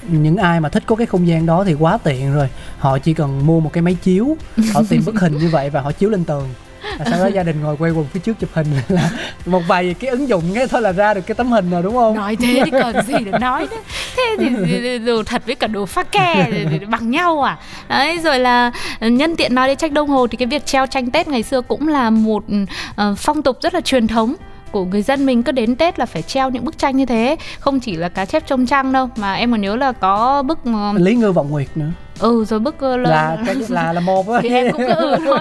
[0.07, 2.49] những ai mà thích có cái không gian đó thì quá tiện rồi.
[2.77, 4.37] Họ chỉ cần mua một cái máy chiếu
[4.73, 6.49] họ tìm bức hình như vậy và họ chiếu lên tường
[6.97, 9.09] sau đó gia đình ngồi quay quần phía trước chụp hình là
[9.45, 11.95] một vài cái ứng dụng cái thôi là ra được cái tấm hình rồi đúng
[11.95, 12.15] không?
[12.15, 13.77] Nói thế thì còn gì để nói nữa.
[14.17, 16.51] Thế thì đồ thật với cả đồ pha ke
[16.87, 17.57] bằng nhau à?
[17.89, 21.11] Đấy rồi là nhân tiện nói đến tranh đông hồ thì cái việc treo tranh
[21.11, 22.43] tết ngày xưa cũng là một
[22.95, 24.35] ờ, phong tục rất là truyền thống
[24.71, 25.25] của người dân.
[25.25, 27.35] Mình cứ đến Tết là phải treo những bức tranh như thế.
[27.59, 30.59] Không chỉ là cá chép trong trăng đâu mà em còn nhớ là có bức
[30.65, 34.29] ờ, lý ngư vọng nguyệt nữa ừ rồi bức ờ, là cái là là một
[34.29, 34.39] á.
[34.43, 35.39] Thì em cũng cứ ừ thôi.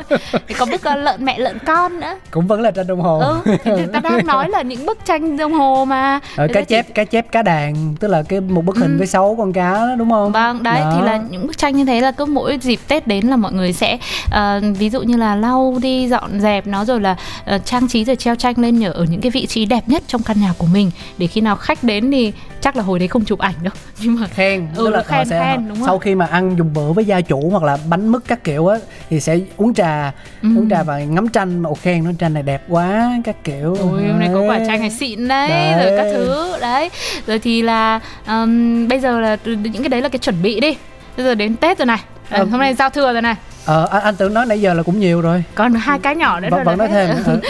[0.49, 2.15] Thì có bức ờ, lợn mẹ lợn con nữa.
[2.31, 3.19] Cũng vẫn là tranh đồng hồ.
[3.19, 6.21] Ừ thì người ta đang nói là những bức tranh đồng hồ mà.
[6.37, 8.93] Người cá ta chỉ- chép cá chép cá đàn tức là cái một bức hình
[8.95, 8.99] Ừ.
[8.99, 10.33] với sáu con cá đó đúng không?
[10.33, 10.93] Vâng, đấy Đó.
[10.97, 13.53] thì là những bức tranh như thế là cứ mỗi dịp Tết đến là mọi
[13.53, 13.99] người sẽ
[14.31, 18.05] ờ, ví dụ như là lau đi dọn dẹp nó rồi là ờ, trang trí
[18.05, 20.53] rồi treo tranh lên nhờ ở những cái vị trí đẹp nhất trong căn nhà
[20.59, 20.91] của mình.
[21.19, 24.21] Để khi nào khách đến thì chắc là hồi đấy không chụp ảnh đâu nhưng
[24.21, 25.99] mà khen Ừ, tức là khen, sẽ khen, đúng sau rồi.
[26.01, 28.79] khi mà ăn dùng bữa với gia chủ hoặc là bánh mứt các kiểu á
[29.11, 30.49] thì sẽ uống trà Ừ.
[30.57, 34.03] uống trà và ngắm tranh mà khen nói tranh này đẹp quá các kiểu Ôi,
[34.09, 35.75] hôm nay có quả tranh này xịn đấy, Đấy.
[35.83, 36.91] rồi các thứ đấy
[37.27, 40.77] rồi thì là ừm, bây giờ là những cái đấy là cái chuẩn bị đi
[41.17, 41.99] bây giờ đến Tết rồi này
[42.31, 42.45] Ờ, Ờ.
[42.45, 43.35] hôm nay giao thừa rồi này.
[43.65, 45.45] Ờ anh, anh tưởng nói nãy giờ là cũng nhiều rồi.
[45.55, 47.17] Còn hai cái nhỏ nữa vẫn, rồi vẫn là nói thêm.
[47.27, 47.41] Ừ,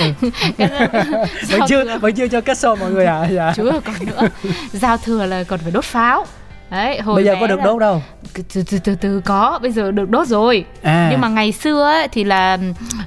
[0.59, 0.67] ừ.
[1.51, 3.53] vẫn chưa vẫn chưa cho kết xô mọi người à dạ.
[3.57, 4.29] chứ còn nữa.
[4.73, 6.27] Giao thừa là còn phải đốt pháo
[6.71, 8.03] đấy hồi bây giờ có được là- đốt đâu?
[8.55, 10.65] Từ từ từ từ có bây giờ được đốt rồi.
[10.83, 11.09] À.
[11.11, 12.59] Nhưng mà ngày xưa ấy, thì là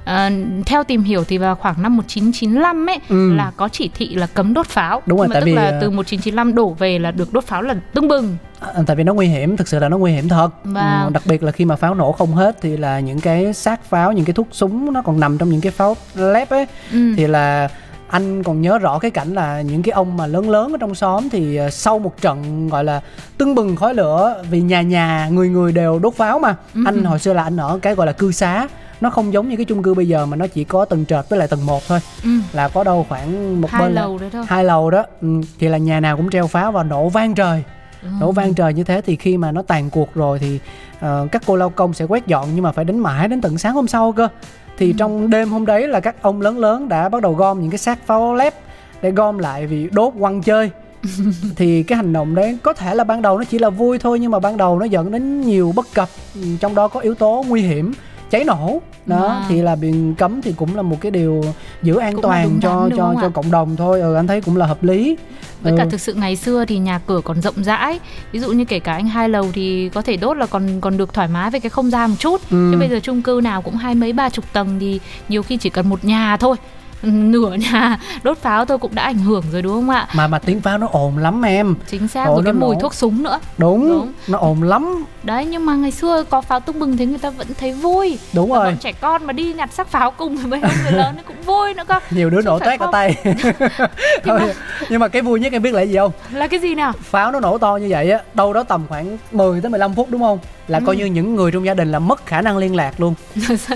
[0.05, 0.29] ờ,
[0.65, 3.33] theo tìm hiểu thì vào khoảng năm 1995 ấy Ừ.
[3.35, 5.01] là có chỉ thị là cấm đốt pháo.
[5.05, 7.43] Đúng rồi, mà tại tức vì, là ờ, từ 1995 đổ về là được đốt
[7.43, 8.37] pháo là tưng bừng.
[8.59, 10.49] À, tại vì nó nguy hiểm thực sự là nó nguy hiểm thật.
[10.63, 11.01] Vâng.
[11.03, 13.83] Ừ, đặc biệt là khi mà pháo nổ không hết thì là những cái xác
[13.85, 16.65] pháo những cái thuốc súng nó còn nằm trong những cái pháo lép ấy.
[16.91, 17.13] Ừ.
[17.17, 17.69] thì là
[18.13, 20.95] anh còn nhớ rõ cái cảnh là những cái ông mà lớn lớn ở trong
[20.95, 23.01] xóm thì ờ, sau một trận gọi là
[23.37, 26.81] tưng bừng khói lửa vì nhà nhà người người đều đốt pháo mà Ừ.
[26.85, 28.67] anh hồi xưa là anh ở cái gọi là cư xá
[29.01, 31.29] nó không giống như cái chung cư bây giờ mà nó chỉ có tầng trệt
[31.29, 32.29] với lại tầng 1 thôi ừ.
[32.53, 35.27] là có đâu khoảng một hai bên là lầu đấy thôi hai lầu đó ừ,
[35.59, 37.63] thì là nhà nào cũng treo pháo và nổ vang trời
[38.03, 38.09] Ừ.
[38.19, 40.59] nổ vang trời như thế thì khi mà nó tàn cuộc rồi thì
[40.99, 43.57] ờ, các cô lao công sẽ quét dọn nhưng mà phải đến mãi đến tận
[43.57, 44.27] sáng hôm sau cơ
[44.77, 44.93] thì Ừ.
[44.97, 47.77] trong đêm hôm đấy là các ông lớn lớn đã bắt đầu gom những cái
[47.77, 48.53] xác pháo lép
[49.01, 50.69] để gom lại vì đốt quăng chơi
[51.55, 54.19] thì cái hành động đấy có thể là ban đầu nó chỉ là vui thôi
[54.19, 57.15] nhưng mà ban đầu nó dẫn đến nhiều bất cập ừ, trong đó có yếu
[57.15, 57.93] tố nguy hiểm
[58.29, 59.45] cháy nổ đó À.
[59.49, 61.41] thì là bị cấm thì cũng là một cái điều
[61.83, 64.65] giữ an Cũng toàn cho cho cho cộng đồng thôi ừ anh thấy cũng là
[64.65, 65.17] hợp lý
[65.63, 65.89] Với cả Ừ.
[65.91, 67.99] thực sự ngày xưa thì nhà cửa còn rộng rãi
[68.31, 70.97] Ví dụ như kể cả anh hai lầu thì có thể đốt là còn còn
[70.97, 72.69] được thoải mái về cái không gian một chút Ừ.
[72.73, 74.99] Chứ bây giờ chung cư nào cũng hai mấy ba chục tầng thì
[75.29, 76.55] nhiều khi chỉ cần một nhà thôi
[77.07, 80.07] Nửa nhà đốt pháo thôi cũng đã ảnh hưởng rồi đúng không ạ?
[80.13, 82.81] mà mà tiếng pháo nó ồn lắm em Chính xác, Ồ, rồi cái mùi nổ.
[82.81, 84.11] thuốc súng nữa đúng, Đúng.
[84.27, 87.29] nó ồn lắm Đấy nhưng mà ngày xưa có pháo tung bừng thế người ta
[87.29, 90.47] vẫn thấy vui đúng rồi bọn trẻ con mà đi nhặt xác pháo cùng với
[90.61, 92.91] mấy người lớn nó cũng vui nữa cơ nhiều đứa Chứ nổ toét không?
[92.91, 93.15] tay
[94.23, 94.53] Thôi,
[94.89, 96.91] nhưng mà cái vui nhất em biết là gì không Là cái gì nào?
[97.01, 100.07] pháo nó nổ to như vậy á đâu đó tầm khoảng 10 tới 15 phút
[100.11, 100.83] đúng không là Ừ.
[100.85, 103.13] coi như những người trong gia đình là mất khả năng liên lạc luôn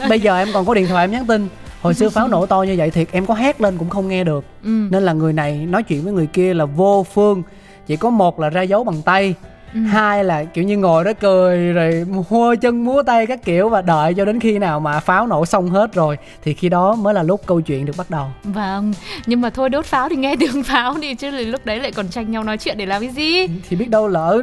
[0.09, 1.47] bây giờ em còn có điện thoại em nhắn tin
[1.87, 4.23] hồi xưa pháo nổ to như vậy thiệt em có hét lên cũng không nghe
[4.23, 4.69] được Ừ.
[4.91, 7.43] nên là người này nói chuyện với người kia là vô phương
[7.87, 9.35] chỉ có một là ra dấu bằng tay
[9.73, 9.79] Ừ.
[9.79, 13.81] hai là kiểu như ngồi đó cười rồi hô chân múa tay các kiểu và
[13.81, 17.13] đợi cho đến khi nào mà pháo nổ xong hết rồi thì khi đó mới
[17.13, 18.93] là lúc câu chuyện được bắt đầu Vâng,
[19.25, 22.07] nhưng mà thôi đốt pháo thì nghe tiếng pháo đi chứ lúc đấy lại còn
[22.09, 23.47] tranh nhau nói chuyện để làm cái gì?
[23.69, 24.41] thì biết đâu lỡ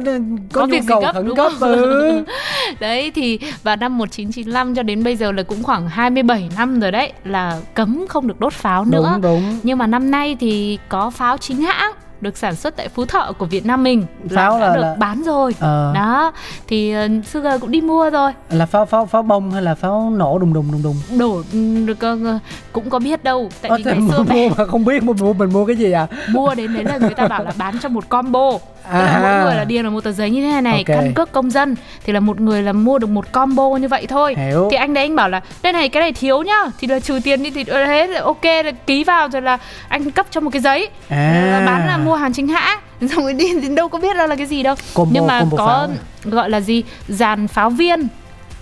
[0.53, 2.23] có, Có nhu cầu gấp, khẩn cấp ừ.
[2.79, 6.91] Đấy thì vào năm 1995 cho đến bây giờ là cũng khoảng 27 năm rồi
[6.91, 9.11] đấy là cấm không được đốt pháo nữa.
[9.13, 12.89] đúng đúng Nhưng mà năm nay thì có pháo chính hãng được sản xuất tại
[12.89, 15.55] Phú Thọ của Việt Nam mình Pháo đã là- được là- bán rồi.
[15.59, 15.91] Ờ.
[15.95, 16.31] Đó,
[16.67, 18.31] thì uh, Sugar cũng đi mua rồi.
[18.49, 21.85] là pháo pháo pháo bông hay là pháo nổ đùng đùng đùng đùng Đổ ừ,
[21.85, 22.39] được ờ,
[22.71, 25.53] cũng có biết đâu tại vì ngày xưa mua mà không biết mua, mua mình
[25.53, 28.09] mua cái gì à mua đến đấy là người ta bảo là bán cho một
[28.09, 28.51] combo
[28.93, 29.19] Tức là À.
[29.21, 30.85] mỗi người là điền vào một tờ giấy như thế này này Ok.
[30.87, 34.05] căn cước công dân thì là một người là mua được một combo như vậy
[34.09, 34.67] thôi Hiểu.
[34.71, 37.19] thì anh đấy anh bảo là đây này cái này thiếu nhá thì là trừ
[37.23, 40.49] tiền đi thì thế là ok là ký vào rồi là anh cấp cho một
[40.53, 41.47] cái giấy À.
[41.51, 44.27] Là bán là mua hàng chính hãng xong rồi đi thì đâu có biết đâu
[44.27, 45.89] là cái gì đâu Combo- nhưng mà combo có pháo.
[46.31, 48.07] gọi là gì dàn pháo viên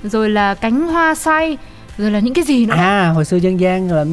[0.03, 1.57] rồi là cánh hoa xoay
[1.97, 4.11] rồi là những cái gì nữa à hồi xưa dân gian gọi là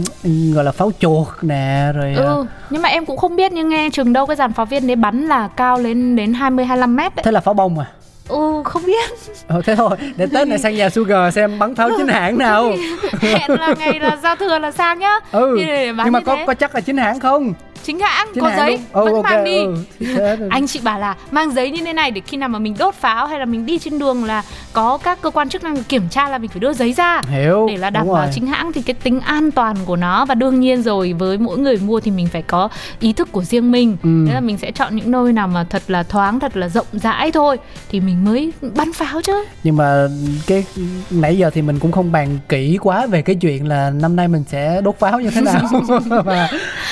[0.55, 3.69] gọi là pháo chuột nè rồi à, Ừ, nhưng mà em cũng không biết nhưng
[3.69, 6.97] nghe chừng đâu cái dàn pháo viên đấy bắn là cao lên đến 20 25
[6.97, 7.23] mét đấy.
[7.25, 7.87] thế là pháo bông à
[8.29, 9.11] Ừ, không biết.
[9.47, 12.73] Ờ, thế thôi để tết này sang nhà sugar xem bắn pháo chính hãng nào
[13.21, 15.19] Hẹn là ngày là giao thừa là sang nhá.
[15.33, 15.59] ừ
[16.05, 16.45] nhưng mà có thế.
[16.47, 17.53] có chắc là chính hãng không
[17.85, 19.05] chính hãng chính có giấy đúng.
[19.05, 19.59] vẫn ok, mang đi.
[20.01, 20.49] thế rồi.
[20.53, 22.95] Anh chị bảo là mang giấy như thế này để khi nào mà mình đốt
[22.95, 26.09] pháo hay là mình đi trên đường là có các cơ quan chức năng kiểm
[26.11, 27.21] tra là mình phải đưa giấy ra.
[27.31, 30.35] hiểu để là đảm bảo chính hãng thì cái tính an toàn của nó và
[30.35, 32.69] đương nhiên rồi với mỗi người mua thì mình phải có
[33.01, 34.25] ý thức của riêng mình Ừ.
[34.29, 36.87] thế là mình sẽ chọn những nơi nào mà thật là thoáng thật là rộng
[36.93, 37.57] rãi thôi
[37.91, 40.07] thì mình mới bắn pháo chứ nhưng mà
[40.47, 40.65] cái
[41.11, 44.29] nãy giờ thì mình cũng không bàn kỹ quá về cái chuyện là năm nay
[44.29, 45.63] mình sẽ đốt pháo như thế nào
[46.25, 46.49] mà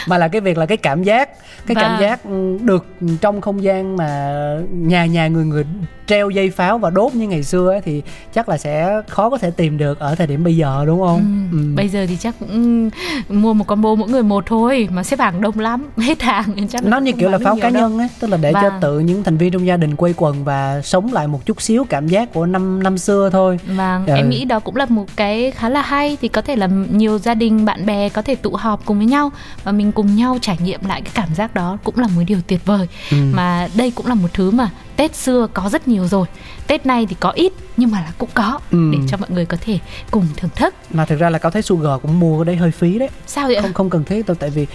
[0.06, 1.28] mà là cái việc là cái cảm giác
[1.66, 2.00] cái cảm Vâng.
[2.00, 2.86] giác ừ, được
[3.20, 4.32] trong không gian mà
[4.70, 5.64] nhà nhà người người
[6.06, 8.02] treo dây pháo và đốt như ngày xưa ấy, thì
[8.34, 11.48] chắc là sẽ khó có thể tìm được ở thời điểm bây giờ đúng không?
[11.52, 11.64] Ừ, Ừ.
[11.76, 12.90] bây giờ thì chắc cũng
[13.28, 16.68] mua một combo mỗi người một thôi mà xếp hàng đông lắm hết hàng nên
[16.68, 17.82] chắc nó như kiểu là pháo cá đâu.
[17.88, 18.78] nhân ấy tức là để cho Vâng.
[18.80, 21.84] tự những thành viên trong gia đình quây quần và sống lại một chút xíu
[21.88, 24.14] cảm giác của năm năm xưa thôi Vâng, Ừ.
[24.16, 27.18] em nghĩ đó cũng là một cái khá là hay thì có thể là nhiều
[27.18, 29.30] gia đình bạn bè có thể tụ họp cùng với nhau
[29.64, 32.38] và mình cùng nhau trải nghiệm lại cái cảm giác đó cũng là một điều
[32.46, 32.86] tuyệt vời.
[33.10, 33.16] Ừ.
[33.32, 36.26] Mà đây cũng là một thứ mà Tết xưa có rất nhiều rồi.
[36.66, 38.90] Tết nay thì có ít nhưng mà là cũng có Ừ.
[38.92, 39.78] để cho mọi người có thể
[40.10, 40.74] cùng thưởng thức.
[40.90, 43.46] mà thực ra là cao thấy sugar cũng mua cái đấy hơi phí đấy Sao
[43.46, 43.62] vậy?
[43.62, 44.66] không không cần thiết đâu tại vì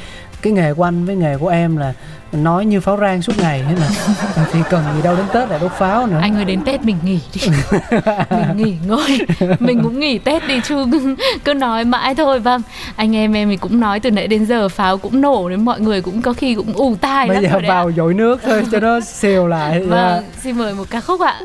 [0.43, 1.93] cái nghề của anh với nghề của em là
[2.31, 3.87] nói như pháo rang suốt ngày thế mà.
[4.51, 6.19] Thì cần gì đâu đến tết lại đốt pháo nữa.
[6.21, 7.41] Anh ơi đến Tết mình nghỉ đi.
[8.29, 9.19] Mình nghỉ ngơi.
[9.59, 10.85] Mình cũng nghỉ Tết đi chứ
[11.45, 12.39] cứ, nói mãi thôi.
[12.39, 12.61] Vâng
[12.95, 15.79] anh em em thì cũng nói từ nãy đến giờ Pháo cũng nổ đến mọi
[15.79, 18.79] người cũng có khi cũng ù tai bây lắm giờ vào dội nước thôi cho
[18.79, 21.39] nó xìu lại Vâng xin mời một ca khúc ạ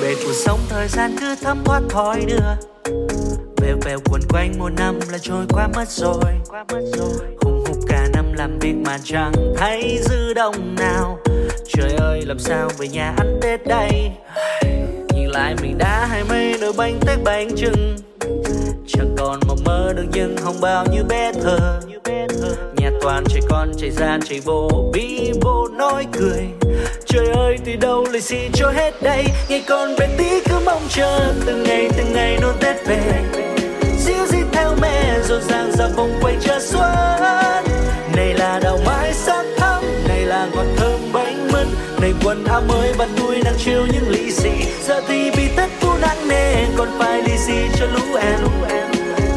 [0.00, 2.72] bề cuộc sống, thời gian cứ thấm thoát thói đưa.
[3.56, 6.24] Vèo vèo quần quanh một năm là trôi qua mất rồi.
[7.40, 11.18] Hùng hục cả năm làm việc mà chẳng thấy dư đồng nào.
[11.68, 14.10] Trời ơi, làm sao về nhà ăn tết đây?
[15.14, 17.96] Nhìn lại mình đã hai mươi nồi bánh tét bánh trưng.
[18.86, 21.80] Chẳng còn mộng mơ được nhưng không bao như bé thơ
[22.76, 26.61] nhà toàn trẻ con chạy ra chạy vô bí vô nói cười
[27.06, 29.24] trời ơi, từ đâu lì xin cho hết đây?
[29.48, 33.00] Ngày còn bé tí cứ mong chờ, từng ngày từng ngày nôn tết về.
[33.98, 37.64] Dịu dít theo mẹ, rộn ràng ra vòng quay chờ xuân.
[38.16, 41.66] Này là đào mai sắc thắm này là ngọt thơm bánh mứt.
[42.00, 44.50] Này quần áo mới bắt tôi đang chiều những lì xì.
[44.88, 48.40] Giờ thì bị tết thu nặng nề, còn phải lì xì cho lũ em.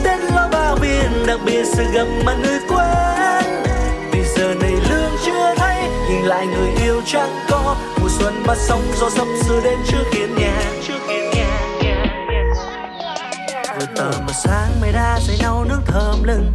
[0.04, 3.25] Tết lo bao biên đặc biệt sự gặp mà người quen
[6.10, 10.04] nhìn lại người yêu chẳng có mùa xuân bắt sóng gió sắp sửa đến trước
[10.14, 10.62] hiên nhà.
[13.80, 16.52] Vừa tờ mờ sáng mây đã dậy nấu nước thơm lưng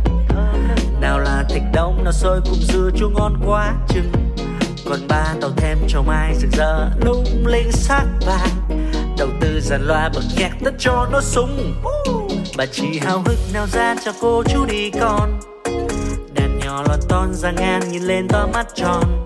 [1.01, 4.13] nào là thịt đông nào sôi cùng dưa chua ngon quá chừng.
[4.85, 8.85] Còn ba tàu thêm cho mai rực rỡ, lung linh sắc vàng.
[9.19, 11.75] Đầu tư dàn loa bật nhạc tất cho nó súng.
[12.57, 15.41] bà chị hào hức nào ra cho cô chú đi con.
[16.35, 19.25] Đàn nhỏ lọt ton ra ngang nhìn lên to mắt tròn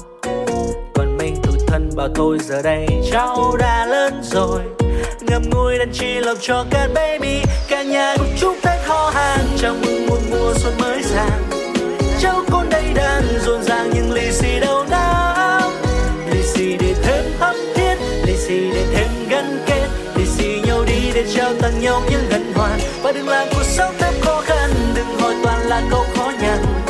[1.74, 4.60] thân bảo tôi giờ đây cháu đã lớn rồi.
[5.20, 9.46] Ngậm ngùi đàn chi lòng cho cả baby, cả nhà cùng chúc tết ho hàng
[9.58, 11.42] chào mừng một mùa xuân mới sang.
[12.20, 15.72] Cháu con đây đang rộn ràng nhưng lì xì đâu nắng
[16.30, 17.94] lì xì để thêm thắm thiết,
[18.26, 19.86] lì xì để thêm gắn kết.
[20.16, 23.64] Lì xì nhau đi để trao tặng nhau những gần hoàn và đừng làm cuộc
[23.64, 26.83] sống thêm khó khăn, đừng hỏi toàn là câu khó nhằn.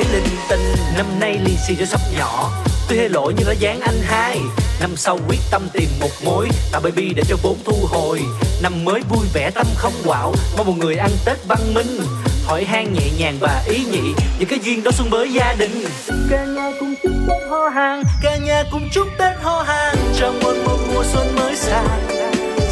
[0.00, 2.50] Hỏi linh tinh, năm nay lì xì cho sắp nhỏ.
[2.88, 4.38] Tôi hay lỗi nhưng nó dán anh hai.
[4.80, 8.20] Năm sau quyết tâm tìm một mối tạo baby để cho vốn thu hồi.
[8.62, 10.34] Năm mới vui vẻ, tâm không quạo.
[10.56, 12.00] Mong một người ăn tết văn minh.
[12.46, 15.84] Hỏi han nhẹ nhàng và ý nhị, những cái duyên đó xuân mới gia đình.
[16.30, 18.02] Cả nhà cùng chúc tết ho hàng.
[18.22, 19.96] Cả nhà cùng chúc tết ho hàng.
[20.18, 22.08] Chào mừng một mùa xuân mới sang.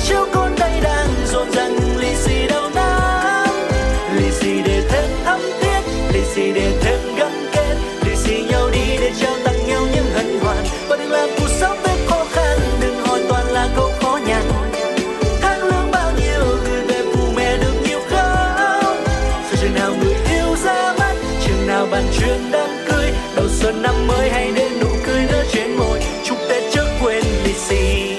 [0.07, 2.88] Chiếu con đây đang rộn ràng ly lì xì đâu nắng
[21.99, 26.01] bàn chuyện đang cười đầu xuân năm mới hay đến nụ cười nở trên môi.
[26.25, 28.15] Chúc tết trước quên lì xì.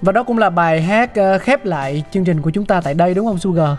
[0.00, 2.94] Và đó cũng là bài hát ờ, khép lại chương trình của chúng ta tại
[2.94, 3.70] đây, đúng không, Sugar?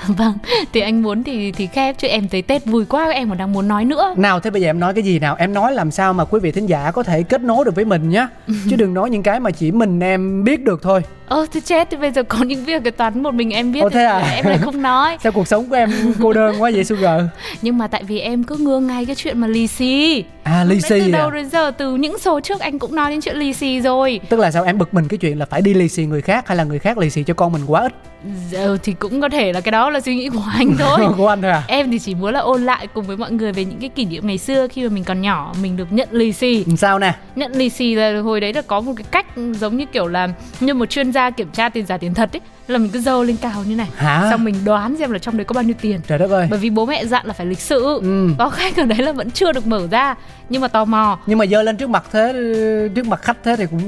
[0.08, 0.38] vâng
[0.72, 3.52] thì anh muốn thì thì khép chứ em thấy tết vui quá em còn đang
[3.52, 5.36] muốn nói nữa Nào thế bây giờ em nói cái gì nào?
[5.38, 7.84] Em nói làm sao mà quý vị thính giả có thể kết nối được với
[7.84, 8.26] mình nhé.
[8.70, 11.02] Chứ đừng nói những cái mà chỉ mình em biết được thôi.
[11.28, 13.80] Ơ thì chết thì bây giờ có những việc cái toán một mình em biết
[13.80, 14.18] Ồ, thế à?
[14.18, 15.90] em lại không nói Sao cuộc sống của em
[16.22, 17.22] cô đơn quá vậy Sugar?
[17.62, 20.80] nhưng mà tại vì em cứ ngưa ngay cái chuyện mà lì xì À lì
[20.80, 21.18] xì từ à?
[21.18, 24.20] đầu đến giờ từ những số trước anh cũng nói đến chuyện lì xì rồi
[24.28, 26.48] Tức là sao em bực mình cái chuyện là phải đi lì xì người khác
[26.48, 27.92] hay là người khác lì xì cho con mình quá ít
[28.50, 31.28] giờ thì cũng có thể là cái đó là suy nghĩ của anh thôi của
[31.28, 31.62] anh thôi à?
[31.66, 34.04] em thì chỉ muốn là ôn lại cùng với mọi người về những cái kỷ
[34.04, 37.14] niệm ngày xưa khi mà mình còn nhỏ mình được nhận lì xì Sao nè?
[37.36, 39.26] nhận lì xì là hồi đấy là có một cái cách
[39.60, 40.28] giống như kiểu là
[40.60, 43.22] như một chuyên ra kiểm tra tiền giả tiền thật ấy là mình cứ dơ
[43.24, 44.26] lên cao như này Hả?
[44.30, 46.46] xong mình đoán xem là trong đấy có bao nhiêu tiền Trời đất ơi.
[46.50, 48.28] bởi vì bố mẹ dặn là phải lịch sự Ừ.
[48.38, 50.14] có khách ở đấy là vẫn chưa được mở ra
[50.48, 52.32] nhưng mà tò mò Nhưng mà dơ lên trước mặt thế
[52.94, 53.80] trước mặt khách thế thì cũng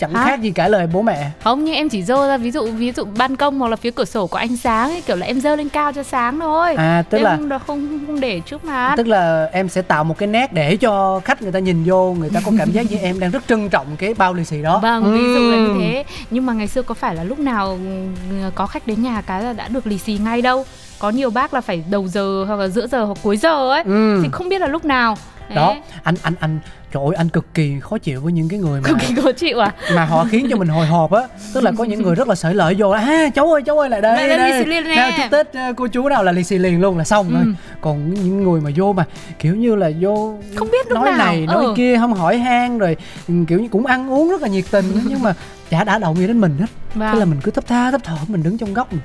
[0.00, 0.24] chẳng Hả?
[0.24, 1.30] khác gì cả lời bố mẹ.
[1.44, 3.90] không nhưng em chỉ dơ ra ví dụ ví dụ ban công hoặc là phía
[3.90, 6.74] cửa sổ có ánh sáng ấy kiểu là em dơ lên cao cho sáng thôi
[6.74, 10.04] À tức em là không, không không để trước mặt tức là em sẽ tạo
[10.04, 12.90] một cái nét để cho khách người ta nhìn vô người ta có cảm giác
[12.90, 15.56] như em đang rất trân trọng cái bao lì xì đó Vâng, ví dụ là
[15.56, 16.04] như thế.
[16.30, 18.06] Nhưng mà ngày xưa có phải là lúc nào ừ,
[18.54, 20.64] có khách đến nhà cái là đã được lì xì ngay đâu.
[20.98, 23.82] Có nhiều bác là phải đầu giờ hoặc là giữa giờ hoặc cuối giờ ấy.
[23.82, 24.20] Ừ.
[24.22, 25.16] Thì không biết là lúc nào.
[25.48, 25.56] Đấy.
[25.56, 26.58] đó anh anh anh
[26.96, 29.32] trời ơi anh cực kỳ khó chịu với những cái người mà Cực kỳ khó
[29.32, 29.74] chịu à?
[29.94, 31.22] mà họ khiến cho mình hồi hộp á
[31.54, 33.88] tức là có những người rất là sởi lợi vô là cháu ơi cháu ơi
[33.90, 34.64] lại đây đây, đây.
[34.66, 37.04] liền nè." nào chúc tết ờ, cô chú nào là lì xì liền luôn là
[37.04, 37.52] xong rồi Ừ.
[37.80, 39.04] còn những người mà vô mà
[39.38, 41.18] kiểu như là vô Không biết nói nào.
[41.18, 41.74] này nói Ừ.
[41.76, 42.96] kia không hỏi han rồi
[43.28, 45.34] ừ, kiểu như cũng ăn uống rất là nhiệt tình nhưng mà
[45.70, 47.08] chả đã động gì đến mình hết Vâng.
[47.12, 49.02] thế là mình cứ thấp tha thấp thỏm mình đứng trong góc mình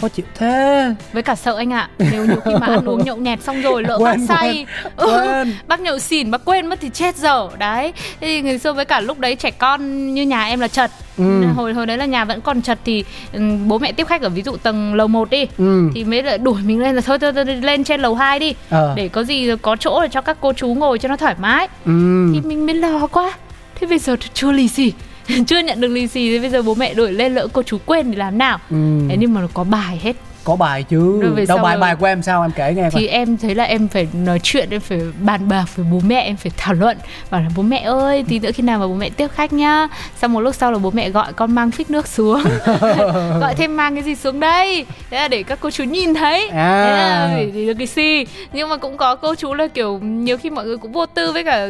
[0.00, 1.88] khó chịu thế Với cả sợ anh ạ.
[1.98, 4.66] Nếu nhiều khi mà ăn uống nhậu nhẹt xong rồi lỡ Quên, bác say.
[4.96, 5.54] Ừ, quên.
[5.66, 7.48] bác nhậu xỉn bác quên mất thì chết dở.
[7.58, 7.92] Đấy.
[8.20, 10.90] Thì ngày xưa với cả lúc đấy trẻ con như nhà em là chật.
[11.18, 11.42] Ừ.
[11.56, 14.28] Hồi hồi đấy là nhà vẫn còn chật thì ừ, bố mẹ tiếp khách ở
[14.28, 15.46] ví dụ tầng lầu 1 đi.
[15.58, 18.38] ừ thì mới lại đuổi mình lên là thôi thôi, thôi lên trên lầu 2
[18.38, 18.92] đi Ờ.
[18.96, 21.68] để có gì có chỗ để cho các cô chú ngồi cho nó thoải mái
[21.86, 23.32] ừ thì mình mới lo quá
[23.80, 24.92] thế bây giờ chưa lì xì
[25.46, 27.78] chưa nhận được lì xì thì bây giờ bố mẹ đuổi lên lỡ cô chú
[27.86, 28.58] quên thì làm nào.
[28.70, 29.00] Ừ.
[29.08, 31.20] Thế nhưng mà nó có bài hết có bài chứ.
[31.22, 32.42] Rồi về đâu bài rồi- bài của em sao?
[32.42, 32.90] Em kể nghe coi.
[32.90, 36.20] thì em thấy là em phải nói chuyện em phải bàn bạc với bố mẹ
[36.20, 36.98] em phải thảo luận.
[37.30, 39.88] Bảo là bố mẹ ơi tí nữa khi nào mà bố mẹ tiếp khách nhá.
[40.20, 42.42] Xong một lúc sau là bố mẹ gọi con mang phích nước xuống.
[43.40, 44.86] Gọi thêm mang cái gì xuống đây?
[45.10, 46.48] Thế là để các cô chú nhìn thấy.
[46.48, 46.84] À.
[46.86, 49.98] thế là để, để được cái xì nhưng mà cũng có cô chú là kiểu
[49.98, 51.68] nhiều khi mọi người cũng vô tư với cả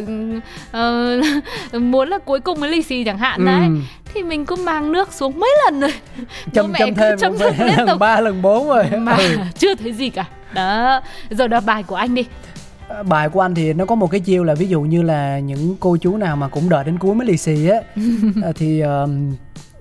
[0.72, 1.20] ờ,
[1.72, 3.60] muốn là cuối cùng mới lì xì chẳng hạn đấy.
[3.66, 3.74] Ừ.
[4.14, 5.92] thì mình cứ mang nước xuống mấy lần rồi.
[6.18, 6.24] Bố
[6.54, 7.98] châm mẹ châm cứ thêm châm thêm liên lần tục.
[7.98, 8.84] ba lần bốn rồi.
[8.98, 9.36] Mà Ừ.
[9.58, 10.24] chưa thấy gì cả.
[10.54, 11.00] Đó.
[11.30, 12.24] Rồi đó bài của anh đi.
[13.08, 15.76] Bài của anh thì nó có một cái chiêu là ví dụ như là những
[15.80, 17.76] cô chú nào mà cũng đợi đến cuối mới lì xì á
[18.42, 19.32] ờ, thì ờm,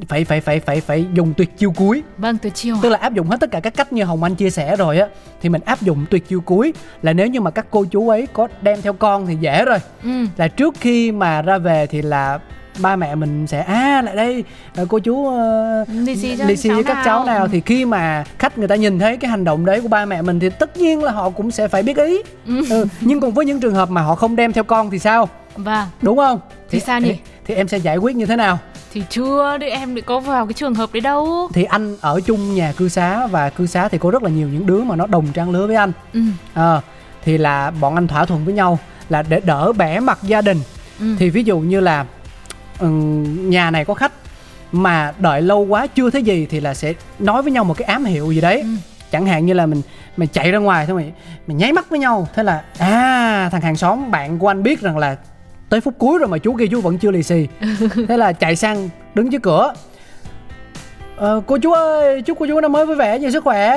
[0.07, 2.03] phải phải phải phải phải dùng tuyệt chiêu cuối.
[2.17, 4.35] Vâng từ chiều tức là áp dụng hết tất cả các cách như hồng anh
[4.35, 5.07] chia sẻ rồi á
[5.41, 8.27] thì mình áp dụng tuyệt chiêu cuối là nếu như mà các cô chú ấy
[8.33, 9.77] có đem theo con thì dễ rồi.
[10.03, 10.09] Ừ.
[10.37, 12.39] là trước khi mà ra về thì là
[12.81, 14.43] ba mẹ mình sẽ à lại đây
[14.75, 17.85] ờ, cô chú uh, Lì xì cho lì xì các nào." cháu nào thì khi
[17.85, 20.49] mà khách người ta nhìn thấy cái hành động đấy của ba mẹ mình thì
[20.49, 22.21] tất nhiên là họ cũng sẽ phải biết ý
[22.69, 22.85] ừ.
[23.01, 25.87] nhưng còn với những trường hợp mà họ không đem theo con thì sao vâng
[26.01, 27.11] đúng không Thì sao nhỉ?
[27.11, 28.59] thì, thì em sẽ giải quyết như thế nào
[28.93, 32.19] thì chưa đấy em lại có vào cái trường hợp đấy đâu thì anh ở
[32.25, 34.95] chung nhà cư xá và cư xá thì có rất là nhiều những đứa mà
[34.95, 36.19] nó đồng trang lứa với anh ừ.
[36.53, 36.81] Ờ,
[37.25, 40.57] thì là bọn anh thỏa thuận với nhau là để đỡ bẻ mặt gia đình
[40.99, 41.05] Ừ.
[41.19, 42.05] thì ví dụ như là
[43.49, 44.11] nhà này có khách
[44.71, 47.85] mà đợi lâu quá chưa thấy gì thì là sẽ nói với nhau một cái
[47.85, 48.61] ám hiệu gì đấy.
[48.61, 48.67] Ừ.
[49.11, 49.81] chẳng hạn như là mình
[50.17, 51.11] mình chạy ra ngoài thôi mình
[51.47, 54.81] mình nháy mắt với nhau thế là à thằng hàng xóm bạn của anh biết
[54.81, 55.15] rằng là
[55.69, 57.47] tới phút cuối rồi mà chú kia chú vẫn chưa lì xì.
[58.07, 59.73] Thế là chạy sang đứng trước cửa.
[61.17, 63.75] Ờ, cô chú ơi chúc cô chú năm mới vui vẻ nhiều sức khỏe.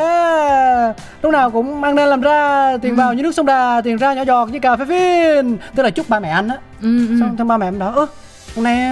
[1.22, 4.14] Lúc nào cũng mang lên làm ra tiền vào như nước sông đà tiền ra
[4.14, 5.56] nhỏ giọt như cà phê phin.
[5.74, 6.56] Tức là chúc ba mẹ anh á.
[6.82, 7.16] Ừ, ừ.
[7.20, 8.06] xong xong ba mẹ em bảo ơ
[8.56, 8.90] hôm nay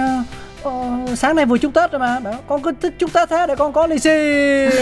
[0.63, 0.71] ờ,
[1.15, 2.19] sáng nay vừa chúc tết rồi mà.
[2.19, 4.09] Bảo con cứ thích chúc tết thế để con có lì xì.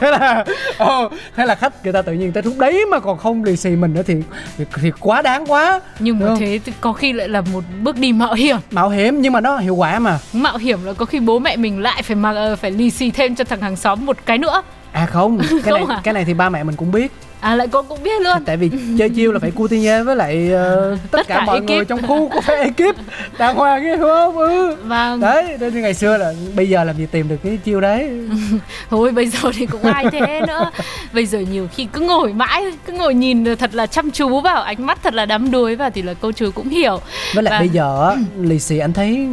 [0.00, 0.44] Thế là
[0.78, 3.56] ờ, thế là khách người ta tự nhiên tới lúc đấy mà còn không lì
[3.56, 4.14] xì mình nữa thì
[4.58, 5.80] thì, thì quá đáng quá.
[5.98, 8.56] Nhưng mà thế thì có khi lại là một bước đi mạo hiểm.
[8.70, 10.18] Mạo hiểm nhưng mà nó hiệu quả mà.
[10.32, 13.10] Mạo hiểm là có khi bố mẹ mình lại phải mặc ờ, phải lì xì
[13.10, 14.62] thêm cho thằng hàng xóm một cái nữa.
[14.92, 16.00] À không cái này Không à?
[16.04, 18.44] cái này thì ba mẹ mình cũng biết à lại cô cũng biết luôn.
[18.44, 21.56] Tại vì chơi chiêu là phải cutiñe với lại ờ, tất, Tất cả, cả mọi
[21.56, 21.68] ekip.
[21.70, 22.96] người trong khu có phải ekip.
[23.38, 24.36] Đàng hoàng ấy không?
[24.38, 24.76] Ừ.
[24.84, 25.20] Vâng.
[25.20, 28.10] Đấy nên thì ngày xưa là bây giờ làm gì tìm được cái chiêu đấy.
[28.90, 30.70] Thôi bây giờ thì cũng ai thế nữa.
[31.12, 34.62] Bây giờ nhiều khi cứ ngồi mãi cứ ngồi nhìn thật là chăm chú vào
[34.62, 37.00] ánh mắt thật là đắm đuối vào thì là cô chú cũng hiểu.
[37.34, 39.26] Với lại Và- bây giờ á, lì xì anh thấy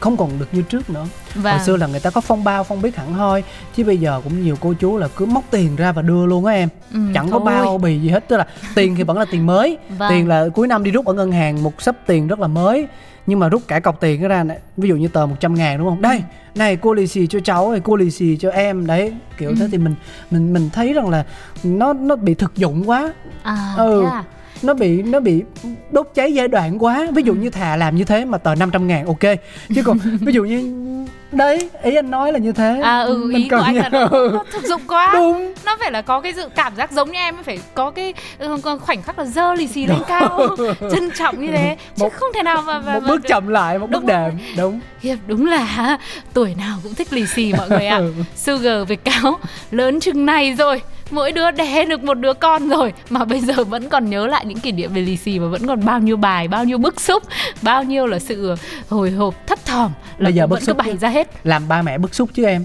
[0.00, 2.64] không còn được như trước nữa và hồi xưa là người ta có phong bao
[2.64, 3.42] phong biết hẳn hoi
[3.76, 6.44] chứ bây giờ cũng nhiều cô chú là cứ móc tiền ra và đưa luôn
[6.46, 7.46] á em Ừ, chẳng có thôi.
[7.46, 10.10] bao bì gì hết tức là tiền thì vẫn là tiền mới Vâng.
[10.10, 12.86] tiền là cuối năm đi rút ở ngân hàng một sấp tiền rất là mới
[13.26, 15.78] nhưng mà rút cả cọc tiền cái ra này ví dụ như tờ 100 ngàn
[15.78, 16.22] đúng không đây
[16.54, 19.54] này cô lì xì cho cháu này cô lì xì cho em đấy kiểu Ừ.
[19.58, 19.94] thế thì mình
[20.30, 21.24] mình mình thấy rằng là
[21.64, 24.02] nó nó bị thực dụng quá à, ừ.
[24.04, 24.24] thế à?
[24.64, 25.42] Nó bị nó bị
[25.90, 27.06] đốt cháy giai đoạn quá.
[27.14, 29.38] Ví dụ như thà làm như thế mà tờ 500 ngàn ok.
[29.74, 30.84] Chứ còn ví dụ như
[31.32, 32.80] đấy ý anh nói là như thế.
[32.82, 35.10] À ừ Mình ý của anh là nó, nó thực dụng quá.
[35.14, 35.52] Đúng.
[35.64, 38.56] Nó phải là có cái dự cảm giác giống như em phải có cái ừ,
[38.80, 40.48] khoảnh khắc là dơ lì xì lên cao
[40.92, 41.76] trân trọng như thế.
[41.96, 44.06] Chứ Một- không thể nào mà, mà một mà- bước chậm lại một bước Đúng
[44.06, 44.30] rồi.
[44.30, 44.80] đệm đúng.
[45.00, 45.98] Hiệp đúng là
[46.34, 47.96] tuổi nào cũng thích lì xì mọi người ạ.
[47.96, 48.12] Ừ.
[48.36, 49.38] Sugar với cáo
[49.70, 52.92] lớn chừng này rồi, mỗi đứa đẻ được một đứa con rồi.
[53.10, 55.66] Mà bây giờ vẫn còn nhớ lại những kỷ niệm về lì xì và vẫn
[55.66, 57.22] còn bao nhiêu bài, bao nhiêu bức xúc,
[57.62, 58.54] bao nhiêu là sự
[58.88, 59.92] hồi hộp thấp thỏm.
[60.18, 61.30] Là Bây giờ bức xúc bày ra hết.
[61.44, 62.64] Làm ba mẹ bức xúc chứ em.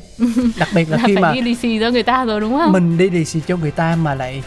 [0.58, 2.58] Đặc biệt là là khi phải mà đi lì xì cho người ta rồi đúng
[2.58, 2.72] không?
[2.72, 4.44] mình đi lì xì cho người ta mà lại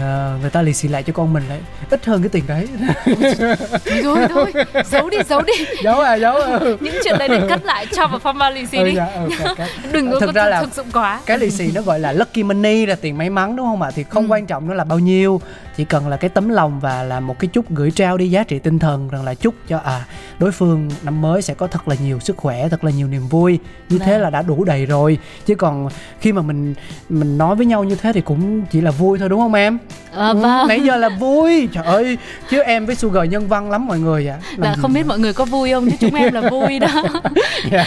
[0.00, 1.58] ờ, người ta lì xì lại cho con mình lại
[1.90, 2.68] ít hơn cái tiền đấy
[4.02, 4.52] Thôi thôi,
[4.84, 5.52] giấu đi giấu đi.
[5.84, 6.58] giấu à giấu à.
[6.58, 6.76] ừ.
[6.80, 8.94] Những chuyện đấy để cất lại cho vào format lì xì Ừ, đi.
[8.94, 11.20] dạ, ừ, cái- cái- Đừng có Thực ra là- thực dụng quá.
[11.26, 13.90] cái lì xì nó gọi là lucky money là tiền may mắn đúng không ạ
[13.94, 14.32] thì không Ừ.
[14.32, 15.40] quan trọng nó là bao nhiêu
[15.76, 18.44] chỉ cần là cái tấm lòng và là một cái chút gửi trao đi giá
[18.44, 20.04] trị tinh thần rằng là chúc cho à
[20.38, 23.28] đối phương năm mới sẽ có thật là nhiều sức khỏe thật là nhiều niềm
[23.28, 23.58] vui
[23.88, 24.20] như thế Vâng.
[24.20, 25.88] là đã đủ đầy rồi chứ còn
[26.20, 26.74] khi mà mình
[27.08, 29.77] mình nói với nhau như thế thì cũng chỉ là vui thôi đúng không em
[30.12, 30.68] Ờ, Ừ, vâng.
[30.68, 31.68] nãy giờ là vui.
[31.72, 32.18] Trời ơi
[32.50, 34.36] chứ em với sugar nhân văn lắm mọi người ạ.
[34.56, 36.78] Là Làm gì không biết mọi người có vui không chứ chúng em là vui
[36.78, 36.88] đó.
[37.72, 37.84] Dạ.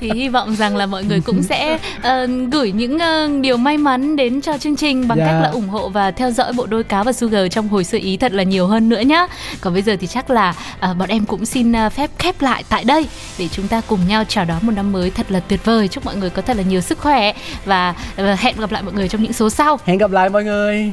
[0.00, 3.78] thì hy vọng rằng là mọi người cũng sẽ ờ, gửi những ờ, điều may
[3.78, 5.26] mắn đến cho chương trình bằng Dạ.
[5.26, 7.98] cách là ủng hộ và theo dõi bộ đôi cáo và sugar trong hồi xưa
[7.98, 9.26] ý thật là nhiều hơn nữa nhá.
[9.60, 12.64] Còn bây giờ thì chắc là ờ, bọn em cũng xin ờ, phép khép lại
[12.68, 13.06] tại đây
[13.38, 15.88] để chúng ta cùng nhau chào đón một năm mới thật là tuyệt vời.
[15.88, 17.32] Chúc mọi người có thật là nhiều sức khỏe
[17.64, 19.78] và ờ, hẹn gặp lại mọi người trong những số sau.
[19.84, 20.92] Hẹn gặp lại mọi người